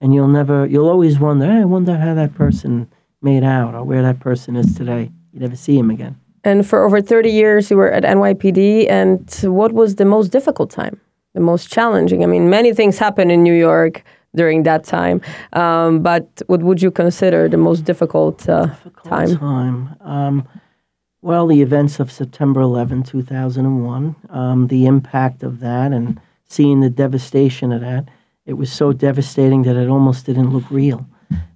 and 0.00 0.14
you'll 0.14 0.28
never, 0.28 0.66
you'll 0.66 0.88
always 0.88 1.18
wonder, 1.18 1.46
hey, 1.46 1.60
I 1.60 1.64
wonder 1.64 1.96
how 1.96 2.14
that 2.14 2.34
person 2.34 2.90
made 3.22 3.44
out 3.44 3.74
or 3.74 3.84
where 3.84 4.02
that 4.02 4.20
person 4.20 4.56
is 4.56 4.74
today. 4.74 5.10
You 5.32 5.40
never 5.40 5.56
see 5.56 5.76
him 5.78 5.90
again. 5.90 6.18
And 6.44 6.66
for 6.66 6.84
over 6.84 7.00
30 7.00 7.30
years, 7.30 7.70
you 7.70 7.76
were 7.76 7.90
at 7.90 8.04
NYPD. 8.04 8.88
And 8.88 9.30
what 9.42 9.72
was 9.72 9.96
the 9.96 10.04
most 10.04 10.28
difficult 10.28 10.70
time, 10.70 11.00
the 11.34 11.40
most 11.40 11.70
challenging? 11.72 12.22
I 12.22 12.26
mean, 12.26 12.48
many 12.48 12.72
things 12.72 12.98
happened 12.98 13.32
in 13.32 13.42
New 13.42 13.54
York 13.54 14.04
during 14.36 14.62
that 14.62 14.84
time. 14.84 15.20
Um, 15.52 16.00
but 16.00 16.42
what 16.46 16.62
would 16.62 16.80
you 16.80 16.90
consider 16.90 17.48
the 17.48 17.56
most 17.56 17.84
difficult 17.84 18.48
uh, 18.48 18.68
time? 19.04 19.36
time. 19.36 19.96
Um, 20.00 20.48
well, 21.22 21.46
the 21.48 21.60
events 21.60 21.98
of 21.98 22.12
September 22.12 22.60
11, 22.60 23.02
2001, 23.02 24.16
um, 24.30 24.68
the 24.68 24.86
impact 24.86 25.42
of 25.42 25.58
that, 25.60 25.92
and 25.92 26.20
seeing 26.46 26.80
the 26.80 26.90
devastation 26.90 27.72
of 27.72 27.80
that. 27.80 28.08
It 28.48 28.56
was 28.56 28.72
so 28.72 28.94
devastating 28.94 29.64
that 29.64 29.76
it 29.76 29.90
almost 29.90 30.24
didn't 30.24 30.54
look 30.54 30.70
real. 30.70 31.06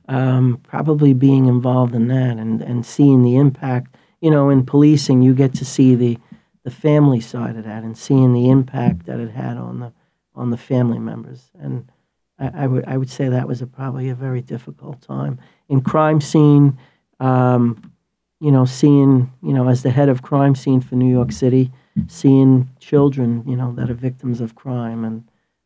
Um, 0.08 0.60
probably 0.62 1.14
being 1.14 1.46
involved 1.46 1.94
in 1.94 2.08
that 2.08 2.36
and, 2.36 2.60
and 2.60 2.84
seeing 2.84 3.22
the 3.22 3.36
impact. 3.36 3.96
You 4.20 4.30
know, 4.30 4.50
in 4.50 4.66
policing, 4.66 5.22
you 5.22 5.32
get 5.34 5.54
to 5.54 5.64
see 5.64 5.94
the, 5.94 6.18
the 6.64 6.70
family 6.70 7.20
side 7.20 7.56
of 7.56 7.64
that 7.64 7.82
and 7.82 7.96
seeing 7.96 8.34
the 8.34 8.50
impact 8.50 9.06
that 9.06 9.20
it 9.20 9.30
had 9.30 9.56
on 9.56 9.80
the 9.80 9.92
on 10.34 10.50
the 10.50 10.58
family 10.58 10.98
members. 10.98 11.50
And 11.58 11.90
I, 12.38 12.64
I 12.64 12.66
would 12.66 12.84
I 12.86 12.98
would 12.98 13.08
say 13.08 13.30
that 13.30 13.48
was 13.48 13.62
a, 13.62 13.66
probably 13.66 14.10
a 14.10 14.14
very 14.14 14.42
difficult 14.42 15.00
time. 15.00 15.38
In 15.70 15.80
crime 15.80 16.20
scene, 16.20 16.76
um, 17.20 17.90
you 18.38 18.52
know, 18.52 18.66
seeing, 18.66 19.32
you 19.42 19.54
know, 19.54 19.66
as 19.66 19.82
the 19.82 19.90
head 19.90 20.10
of 20.10 20.20
crime 20.20 20.54
scene 20.54 20.82
for 20.82 20.96
New 20.96 21.10
York 21.10 21.32
City, 21.32 21.70
seeing 22.06 22.68
children, 22.80 23.44
you 23.46 23.56
know, 23.56 23.72
that 23.76 23.88
are 23.88 23.94
victims 23.94 24.42
of 24.42 24.54
crime 24.54 25.06
and 25.06 25.24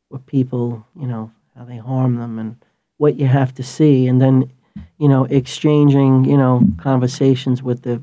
what 0.08 0.26
people, 0.26 0.86
you 0.98 1.06
know, 1.06 1.30
how 1.56 1.64
they 1.64 1.76
harm 1.76 2.16
them 2.16 2.38
and 2.38 2.56
what 2.98 3.16
you 3.16 3.26
have 3.26 3.54
to 3.54 3.62
see. 3.62 4.06
And 4.06 4.20
then, 4.20 4.52
you 4.98 5.08
know, 5.08 5.24
exchanging, 5.24 6.24
you 6.24 6.36
know, 6.36 6.62
conversations 6.78 7.62
with 7.62 7.82
the 7.82 8.02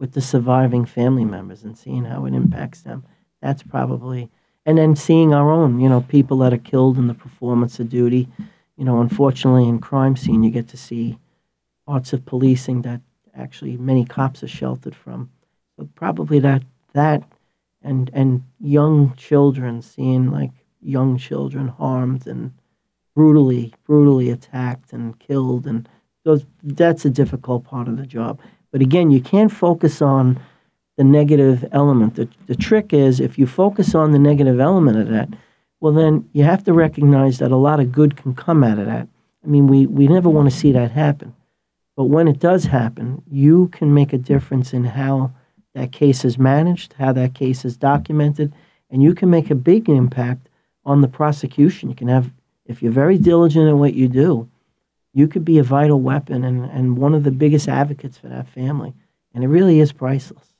with 0.00 0.12
the 0.12 0.20
surviving 0.20 0.84
family 0.84 1.24
members 1.24 1.62
and 1.62 1.78
seeing 1.78 2.04
how 2.04 2.26
it 2.26 2.34
impacts 2.34 2.80
them. 2.80 3.04
That's 3.40 3.62
probably 3.62 4.30
and 4.66 4.78
then 4.78 4.96
seeing 4.96 5.34
our 5.34 5.52
own, 5.52 5.78
you 5.80 5.88
know, 5.88 6.00
people 6.00 6.38
that 6.38 6.52
are 6.52 6.58
killed 6.58 6.96
in 6.98 7.06
the 7.06 7.14
performance 7.14 7.78
of 7.78 7.90
duty. 7.90 8.28
You 8.76 8.84
know, 8.84 9.00
unfortunately 9.00 9.68
in 9.68 9.78
crime 9.78 10.16
scene 10.16 10.42
you 10.42 10.50
get 10.50 10.68
to 10.68 10.76
see 10.76 11.18
parts 11.86 12.12
of 12.12 12.26
policing 12.26 12.82
that 12.82 13.00
actually 13.36 13.76
many 13.76 14.04
cops 14.04 14.42
are 14.42 14.48
sheltered 14.48 14.94
from. 14.94 15.30
But 15.76 15.94
probably 15.94 16.38
that 16.40 16.62
that 16.92 17.22
and 17.82 18.10
and 18.14 18.42
young 18.60 19.14
children 19.16 19.82
seeing 19.82 20.30
like 20.30 20.50
young 20.84 21.18
children 21.18 21.68
harmed 21.68 22.26
and 22.26 22.52
brutally 23.14 23.72
brutally 23.86 24.30
attacked 24.30 24.92
and 24.92 25.18
killed 25.18 25.66
and 25.66 25.88
those 26.24 26.44
that's 26.62 27.04
a 27.04 27.10
difficult 27.10 27.64
part 27.64 27.88
of 27.88 27.96
the 27.96 28.06
job. 28.06 28.40
But 28.72 28.80
again, 28.80 29.10
you 29.10 29.20
can't 29.20 29.52
focus 29.52 30.02
on 30.02 30.40
the 30.96 31.04
negative 31.04 31.64
element. 31.72 32.14
The, 32.14 32.28
the 32.46 32.56
trick 32.56 32.92
is 32.92 33.20
if 33.20 33.38
you 33.38 33.46
focus 33.46 33.94
on 33.94 34.12
the 34.12 34.18
negative 34.18 34.58
element 34.58 34.98
of 34.98 35.08
that, 35.08 35.28
well, 35.80 35.92
then 35.92 36.28
you 36.32 36.44
have 36.44 36.64
to 36.64 36.72
recognize 36.72 37.38
that 37.38 37.52
a 37.52 37.56
lot 37.56 37.80
of 37.80 37.92
good 37.92 38.16
can 38.16 38.34
come 38.34 38.64
out 38.64 38.78
of 38.78 38.86
that. 38.86 39.06
I 39.44 39.46
mean, 39.46 39.66
we, 39.66 39.86
we 39.86 40.08
never 40.08 40.30
want 40.30 40.50
to 40.50 40.56
see 40.56 40.72
that 40.72 40.90
happen. 40.90 41.34
But 41.96 42.04
when 42.04 42.26
it 42.26 42.40
does 42.40 42.64
happen, 42.64 43.22
you 43.30 43.68
can 43.68 43.92
make 43.92 44.12
a 44.12 44.18
difference 44.18 44.72
in 44.72 44.84
how 44.84 45.32
that 45.74 45.92
case 45.92 46.24
is 46.24 46.38
managed, 46.38 46.94
how 46.94 47.12
that 47.12 47.34
case 47.34 47.64
is 47.64 47.76
documented, 47.76 48.52
and 48.90 49.02
you 49.02 49.14
can 49.14 49.28
make 49.30 49.50
a 49.50 49.54
big 49.54 49.88
impact 49.88 50.48
on 50.84 51.00
the 51.00 51.08
prosecution. 51.08 51.88
You 51.88 51.96
can 51.96 52.08
have, 52.08 52.30
if 52.66 52.82
you're 52.82 52.92
very 52.92 53.18
diligent 53.18 53.68
in 53.68 53.78
what 53.78 53.94
you 53.94 54.08
do, 54.08 54.48
you 55.12 55.28
could 55.28 55.44
be 55.44 55.58
a 55.58 55.62
vital 55.62 56.00
weapon 56.00 56.44
and, 56.44 56.64
and 56.64 56.96
one 56.98 57.14
of 57.14 57.24
the 57.24 57.30
biggest 57.30 57.68
advocates 57.68 58.18
for 58.18 58.28
that 58.28 58.48
family. 58.48 58.92
And 59.32 59.44
it 59.44 59.48
really 59.48 59.80
is 59.80 59.92
priceless. 59.92 60.54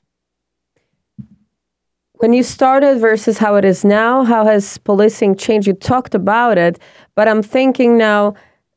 when 2.25 2.33
you 2.33 2.43
started 2.43 2.99
versus 3.01 3.37
how 3.37 3.55
it 3.57 3.67
is 3.67 3.85
now, 3.85 4.25
how 4.25 4.47
has 4.47 4.79
policing 4.79 5.37
changed? 5.37 5.67
You 5.67 5.75
talked 5.75 6.15
about 6.15 6.57
it, 6.57 6.79
but 7.15 7.29
I'm 7.29 7.43
thinking 7.43 7.99
now 7.99 8.35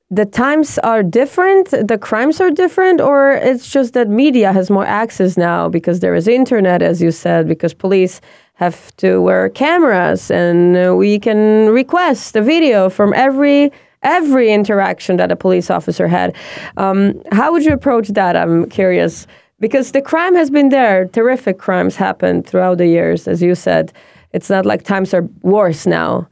the 0.10 0.26
times 0.26 0.78
are 0.80 1.02
different, 1.02 1.70
the 1.70 1.98
crimes 1.98 2.42
are 2.42 2.50
different, 2.52 3.00
or 3.00 3.32
it's 3.32 3.70
just 3.70 3.94
that 3.94 4.10
media 4.10 4.52
has 4.52 4.70
more 4.70 4.86
access 4.86 5.38
now 5.38 5.70
because 5.70 6.02
there 6.02 6.14
is 6.14 6.28
internet, 6.28 6.82
as 6.82 7.02
you 7.02 7.12
said, 7.12 7.48
because 7.48 7.74
police 7.74 8.20
have 8.58 8.96
to 8.98 9.22
wear 9.22 9.50
cameras 9.50 10.32
and 10.32 10.98
we 10.98 11.20
can 11.20 11.70
request 11.70 12.36
a 12.36 12.42
video 12.42 12.90
from 12.90 13.14
every 13.14 13.72
every 14.04 14.52
interaction 14.52 15.18
that 15.18 15.32
a 15.32 15.36
police 15.36 15.70
officer 15.70 16.08
had. 16.08 16.36
Um, 16.78 17.22
how 17.32 17.52
would 17.52 17.64
you 17.66 17.74
approach 17.74 18.10
that? 18.10 18.36
I'm 18.36 18.70
curious 18.70 19.28
because 19.60 19.92
the 19.92 20.02
crime 20.02 20.36
has 20.36 20.50
been 20.50 20.70
there. 20.70 21.08
Terrific 21.08 21.58
crimes 21.58 21.96
happened 21.96 22.46
throughout 22.48 22.78
the 22.78 22.88
years, 22.88 23.28
as 23.28 23.42
you 23.42 23.56
said. 23.56 23.94
It's 24.34 24.50
not 24.50 24.66
like 24.66 24.84
times 24.84 25.14
are 25.14 25.28
worse 25.42 25.86
now. 25.86 26.28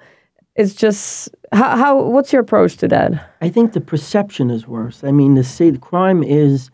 It's 0.55 0.73
just 0.73 1.29
how, 1.51 1.77
how 1.77 2.01
what's 2.03 2.33
your 2.33 2.41
approach 2.41 2.77
to 2.77 2.87
that? 2.87 3.11
I 3.41 3.49
think 3.49 3.73
the 3.73 3.81
perception 3.81 4.49
is 4.49 4.67
worse. 4.67 5.03
I 5.03 5.11
mean, 5.11 5.35
the 5.35 5.43
say 5.43 5.69
the 5.69 5.77
crime 5.77 6.23
is, 6.23 6.71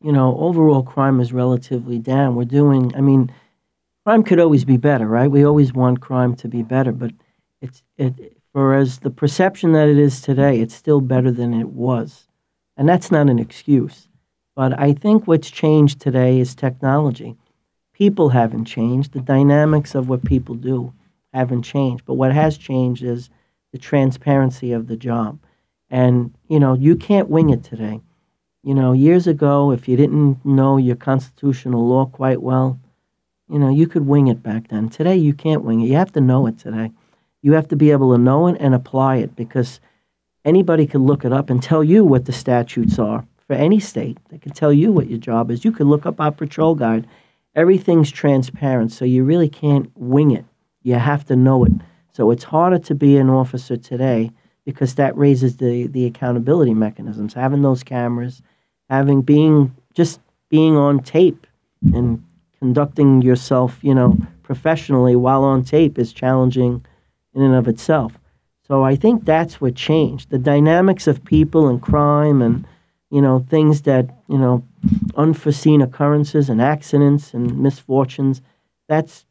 you 0.00 0.12
know, 0.12 0.36
overall 0.38 0.82
crime 0.82 1.20
is 1.20 1.32
relatively 1.32 1.98
down. 1.98 2.36
We're 2.36 2.44
doing. 2.44 2.94
I 2.96 3.00
mean, 3.00 3.30
crime 4.04 4.22
could 4.22 4.40
always 4.40 4.64
be 4.64 4.76
better, 4.76 5.06
right? 5.06 5.30
We 5.30 5.44
always 5.44 5.72
want 5.72 6.00
crime 6.00 6.34
to 6.36 6.48
be 6.48 6.62
better, 6.62 6.92
but 6.92 7.12
it's 7.60 7.82
it. 7.96 8.36
Whereas 8.52 9.00
the 9.00 9.10
perception 9.10 9.72
that 9.72 9.88
it 9.88 9.98
is 9.98 10.20
today, 10.20 10.60
it's 10.60 10.74
still 10.74 11.00
better 11.00 11.32
than 11.32 11.54
it 11.54 11.70
was, 11.70 12.28
and 12.76 12.88
that's 12.88 13.10
not 13.10 13.28
an 13.28 13.38
excuse. 13.38 14.08
But 14.54 14.78
I 14.78 14.92
think 14.92 15.26
what's 15.26 15.50
changed 15.50 16.00
today 16.00 16.38
is 16.38 16.54
technology. 16.54 17.36
People 17.92 18.28
haven't 18.28 18.66
changed. 18.66 19.12
The 19.12 19.20
dynamics 19.20 19.94
of 19.94 20.08
what 20.08 20.24
people 20.24 20.54
do 20.54 20.92
haven't 21.32 21.62
changed. 21.62 22.04
But 22.04 22.14
what 22.14 22.32
has 22.32 22.56
changed 22.56 23.02
is 23.02 23.30
the 23.72 23.78
transparency 23.78 24.72
of 24.72 24.86
the 24.86 24.96
job. 24.96 25.40
And, 25.90 26.32
you 26.48 26.60
know, 26.60 26.74
you 26.74 26.94
can't 26.94 27.28
wing 27.28 27.50
it 27.50 27.64
today. 27.64 28.00
You 28.62 28.74
know, 28.74 28.92
years 28.92 29.26
ago, 29.26 29.72
if 29.72 29.88
you 29.88 29.96
didn't 29.96 30.44
know 30.44 30.76
your 30.76 30.96
constitutional 30.96 31.86
law 31.86 32.06
quite 32.06 32.40
well, 32.40 32.80
you 33.48 33.58
know, 33.58 33.68
you 33.68 33.86
could 33.86 34.06
wing 34.06 34.28
it 34.28 34.42
back 34.42 34.68
then. 34.68 34.88
Today, 34.88 35.16
you 35.16 35.34
can't 35.34 35.64
wing 35.64 35.80
it. 35.80 35.86
You 35.86 35.96
have 35.96 36.12
to 36.12 36.20
know 36.20 36.46
it 36.46 36.58
today. 36.58 36.90
You 37.42 37.52
have 37.52 37.68
to 37.68 37.76
be 37.76 37.90
able 37.90 38.12
to 38.12 38.18
know 38.18 38.46
it 38.46 38.56
and 38.58 38.74
apply 38.74 39.16
it 39.16 39.36
because 39.36 39.80
anybody 40.44 40.86
can 40.86 41.04
look 41.04 41.24
it 41.24 41.32
up 41.32 41.50
and 41.50 41.62
tell 41.62 41.84
you 41.84 42.04
what 42.04 42.24
the 42.24 42.32
statutes 42.32 42.98
are 42.98 43.26
for 43.46 43.54
any 43.54 43.80
state. 43.80 44.18
They 44.30 44.38
can 44.38 44.52
tell 44.52 44.72
you 44.72 44.92
what 44.92 45.10
your 45.10 45.18
job 45.18 45.50
is. 45.50 45.64
You 45.64 45.72
can 45.72 45.88
look 45.88 46.06
up 46.06 46.20
our 46.20 46.32
patrol 46.32 46.74
guide. 46.74 47.06
Everything's 47.54 48.10
transparent, 48.10 48.92
so 48.92 49.04
you 49.04 49.24
really 49.24 49.48
can't 49.48 49.90
wing 49.94 50.30
it. 50.30 50.44
You 50.82 50.94
have 50.94 51.24
to 51.26 51.36
know 51.36 51.64
it. 51.64 51.72
So 52.12 52.30
it's 52.30 52.44
harder 52.44 52.78
to 52.78 52.94
be 52.94 53.16
an 53.16 53.28
officer 53.28 53.76
today 53.76 54.30
because 54.64 54.94
that 54.94 55.16
raises 55.16 55.58
the, 55.58 55.86
the 55.88 56.06
accountability 56.06 56.74
mechanisms. 56.74 57.34
Having 57.34 57.62
those 57.62 57.82
cameras, 57.82 58.40
having 58.88 59.22
being 59.22 59.74
just 59.94 60.20
being 60.48 60.76
on 60.76 61.00
tape 61.00 61.46
and 61.92 62.24
conducting 62.64 63.20
yourself, 63.20 63.78
you 63.82 63.94
know, 63.94 64.16
professionally 64.42 65.14
while 65.14 65.44
on 65.44 65.62
tape 65.62 65.98
is 65.98 66.14
challenging 66.14 66.82
in 67.34 67.42
and 67.42 67.54
of 67.54 67.68
itself. 67.68 68.18
So 68.66 68.82
I 68.82 68.96
think 68.96 69.26
that's 69.26 69.60
what 69.60 69.74
changed. 69.74 70.30
The 70.30 70.38
dynamics 70.38 71.06
of 71.06 71.22
people 71.26 71.68
and 71.68 71.82
crime 71.82 72.40
and 72.40 72.66
you 73.10 73.20
know 73.20 73.44
things 73.50 73.82
that 73.82 74.06
you 74.30 74.38
know 74.38 74.64
unforeseen 75.14 75.82
occurrences 75.82 76.48
and 76.48 76.62
accidents 76.62 77.34
and 77.34 77.58
misfortunes 77.58 78.40
that's 78.88 79.26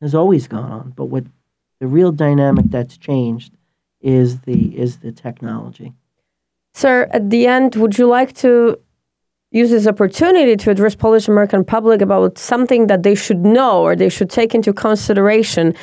has 0.00 0.14
always 0.14 0.46
gone 0.46 0.70
on. 0.70 0.92
But 0.94 1.06
what 1.06 1.24
the 1.80 1.88
real 1.88 2.12
dynamic 2.12 2.66
that's 2.68 2.96
changed 2.96 3.52
is 4.00 4.42
the 4.42 4.78
is 4.78 4.98
the 4.98 5.10
technology. 5.10 5.94
Sir, 6.74 7.08
at 7.10 7.30
the 7.30 7.48
end, 7.48 7.74
would 7.74 7.98
you 7.98 8.06
like 8.06 8.34
to 8.34 8.78
use 9.50 9.70
this 9.70 9.86
opportunity 9.86 10.56
to 10.56 10.70
address 10.70 10.94
Polish 10.94 11.28
American 11.28 11.64
public 11.64 12.02
about 12.02 12.38
something 12.38 12.86
that 12.88 13.02
they 13.02 13.14
should 13.14 13.44
know 13.44 13.82
or 13.82 13.96
they 13.96 14.08
should 14.08 14.30
take 14.30 14.54
into 14.54 14.72
consideration 14.72 15.74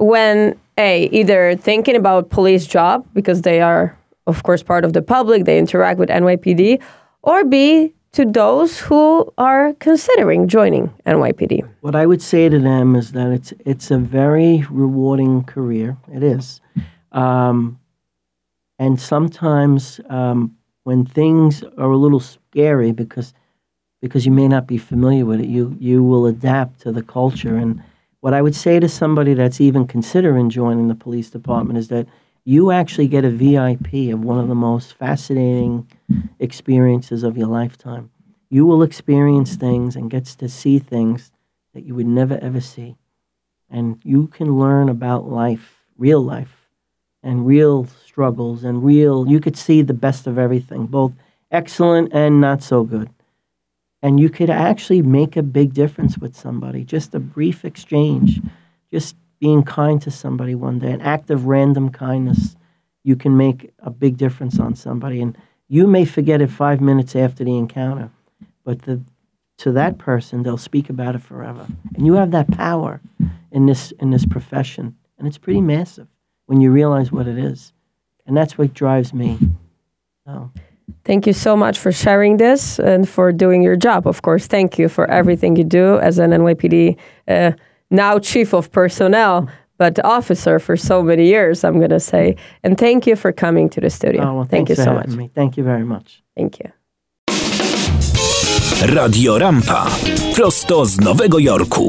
when 0.00 0.58
a 0.76 1.06
either 1.06 1.54
thinking 1.56 1.94
about 1.94 2.30
police 2.30 2.66
job 2.66 3.06
because 3.14 3.42
they 3.42 3.60
are 3.60 3.96
of 4.26 4.42
course 4.42 4.62
part 4.62 4.84
of 4.84 4.92
the 4.92 5.02
public 5.02 5.44
they 5.44 5.58
interact 5.58 6.00
with 6.00 6.08
NYPD 6.08 6.82
or 7.22 7.44
b 7.44 7.92
to 8.12 8.24
those 8.24 8.80
who 8.80 9.32
are 9.38 9.72
considering 9.74 10.48
joining 10.48 10.88
NYPD 11.06 11.68
What 11.80 11.94
I 11.94 12.06
would 12.06 12.22
say 12.22 12.48
to 12.48 12.58
them 12.58 12.96
is 12.96 13.12
that 13.12 13.30
it's 13.30 13.52
it's 13.64 13.90
a 13.92 13.98
very 13.98 14.64
rewarding 14.70 15.44
career. 15.44 15.96
It 16.12 16.22
is, 16.24 16.60
um, 17.12 17.78
and 18.78 19.00
sometimes 19.00 20.00
um, 20.08 20.56
when 20.84 21.04
things 21.06 21.62
are 21.78 21.90
a 21.90 21.96
little 21.96 22.20
scary 22.54 22.92
because 22.92 23.34
because 24.00 24.26
you 24.26 24.32
may 24.32 24.46
not 24.46 24.66
be 24.66 24.78
familiar 24.78 25.24
with 25.24 25.40
it, 25.40 25.48
you 25.48 25.76
you 25.80 26.02
will 26.04 26.26
adapt 26.26 26.80
to 26.80 26.92
the 26.92 27.02
culture. 27.02 27.56
And 27.56 27.82
what 28.20 28.34
I 28.34 28.42
would 28.42 28.54
say 28.54 28.78
to 28.78 28.88
somebody 28.88 29.34
that's 29.34 29.60
even 29.60 29.86
considering 29.86 30.50
joining 30.50 30.88
the 30.88 30.94
police 30.94 31.30
department 31.30 31.78
is 31.78 31.88
that 31.88 32.06
you 32.44 32.70
actually 32.70 33.08
get 33.08 33.24
a 33.24 33.30
VIP 33.30 34.12
of 34.12 34.20
one 34.20 34.38
of 34.38 34.48
the 34.48 34.54
most 34.54 34.94
fascinating 34.94 35.88
experiences 36.38 37.24
of 37.24 37.36
your 37.36 37.48
lifetime. 37.48 38.10
You 38.50 38.66
will 38.66 38.82
experience 38.82 39.56
things 39.56 39.96
and 39.96 40.10
gets 40.10 40.36
to 40.36 40.48
see 40.48 40.78
things 40.78 41.32
that 41.72 41.84
you 41.84 41.94
would 41.96 42.06
never 42.06 42.38
ever 42.38 42.60
see. 42.60 42.94
And 43.68 43.98
you 44.04 44.28
can 44.28 44.60
learn 44.60 44.88
about 44.88 45.28
life, 45.28 45.82
real 45.96 46.20
life, 46.20 46.68
and 47.22 47.46
real 47.46 47.88
struggles 48.06 48.62
and 48.62 48.84
real 48.84 49.26
you 49.26 49.40
could 49.40 49.56
see 49.56 49.82
the 49.82 50.00
best 50.06 50.28
of 50.28 50.38
everything, 50.38 50.86
both 50.86 51.12
excellent 51.54 52.12
and 52.12 52.40
not 52.40 52.62
so 52.62 52.82
good. 52.84 53.08
And 54.02 54.20
you 54.20 54.28
could 54.28 54.50
actually 54.50 55.00
make 55.00 55.36
a 55.36 55.42
big 55.42 55.72
difference 55.72 56.18
with 56.18 56.36
somebody. 56.36 56.84
Just 56.84 57.14
a 57.14 57.20
brief 57.20 57.64
exchange, 57.64 58.40
just 58.92 59.16
being 59.40 59.62
kind 59.62 60.02
to 60.02 60.10
somebody 60.10 60.54
one 60.54 60.78
day, 60.78 60.90
an 60.90 61.00
act 61.00 61.30
of 61.30 61.46
random 61.46 61.90
kindness, 61.90 62.56
you 63.02 63.16
can 63.16 63.36
make 63.36 63.70
a 63.78 63.90
big 63.90 64.16
difference 64.16 64.58
on 64.58 64.74
somebody. 64.74 65.22
And 65.22 65.38
you 65.68 65.86
may 65.86 66.04
forget 66.04 66.42
it 66.42 66.50
five 66.50 66.80
minutes 66.80 67.16
after 67.16 67.44
the 67.44 67.56
encounter, 67.56 68.10
but 68.64 68.82
the, 68.82 69.00
to 69.58 69.72
that 69.72 69.96
person, 69.98 70.42
they'll 70.42 70.58
speak 70.58 70.90
about 70.90 71.14
it 71.14 71.22
forever. 71.22 71.66
And 71.94 72.04
you 72.04 72.14
have 72.14 72.32
that 72.32 72.50
power 72.50 73.00
in 73.52 73.66
this, 73.66 73.92
in 74.00 74.10
this 74.10 74.26
profession. 74.26 74.96
And 75.18 75.28
it's 75.28 75.38
pretty 75.38 75.60
massive 75.60 76.08
when 76.46 76.60
you 76.60 76.70
realize 76.70 77.12
what 77.12 77.28
it 77.28 77.38
is. 77.38 77.72
And 78.26 78.36
that's 78.36 78.58
what 78.58 78.74
drives 78.74 79.14
me. 79.14 79.38
So. 80.26 80.50
Thank 81.04 81.26
you 81.26 81.32
so 81.32 81.56
much 81.56 81.78
for 81.78 81.92
sharing 81.92 82.38
this 82.38 82.78
and 82.78 83.08
for 83.08 83.32
doing 83.32 83.62
your 83.62 83.76
job. 83.76 84.06
Of 84.06 84.22
course, 84.22 84.46
thank 84.46 84.78
you 84.78 84.88
for 84.88 85.10
everything 85.10 85.56
you 85.56 85.64
do 85.64 85.98
as 85.98 86.18
an 86.18 86.30
NYPD 86.30 86.96
uh, 87.28 87.52
now 87.90 88.18
chief 88.18 88.54
of 88.54 88.70
personnel, 88.72 89.48
but 89.78 90.02
officer 90.04 90.58
for 90.58 90.76
so 90.76 91.02
many 91.02 91.26
years. 91.26 91.64
I'm 91.64 91.78
going 91.78 91.90
to 91.90 92.00
say, 92.00 92.36
and 92.62 92.78
thank 92.78 93.06
you 93.06 93.16
for 93.16 93.32
coming 93.32 93.68
to 93.70 93.80
the 93.80 93.90
studio. 93.90 94.22
Oh, 94.22 94.34
well, 94.34 94.44
thank 94.44 94.68
you 94.68 94.74
so 94.74 94.94
much. 94.94 95.08
Me. 95.08 95.30
Thank 95.34 95.56
you 95.56 95.64
very 95.64 95.84
much. 95.84 96.22
Thank 96.36 96.58
you. 96.58 96.72
Radio 98.94 99.38
Rampa. 99.38 99.86
Prosto 100.34 100.84
z 100.84 100.98
Nowego 101.00 101.38
Jorku. 101.38 101.88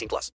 18 0.00 0.08
plus. 0.08 0.28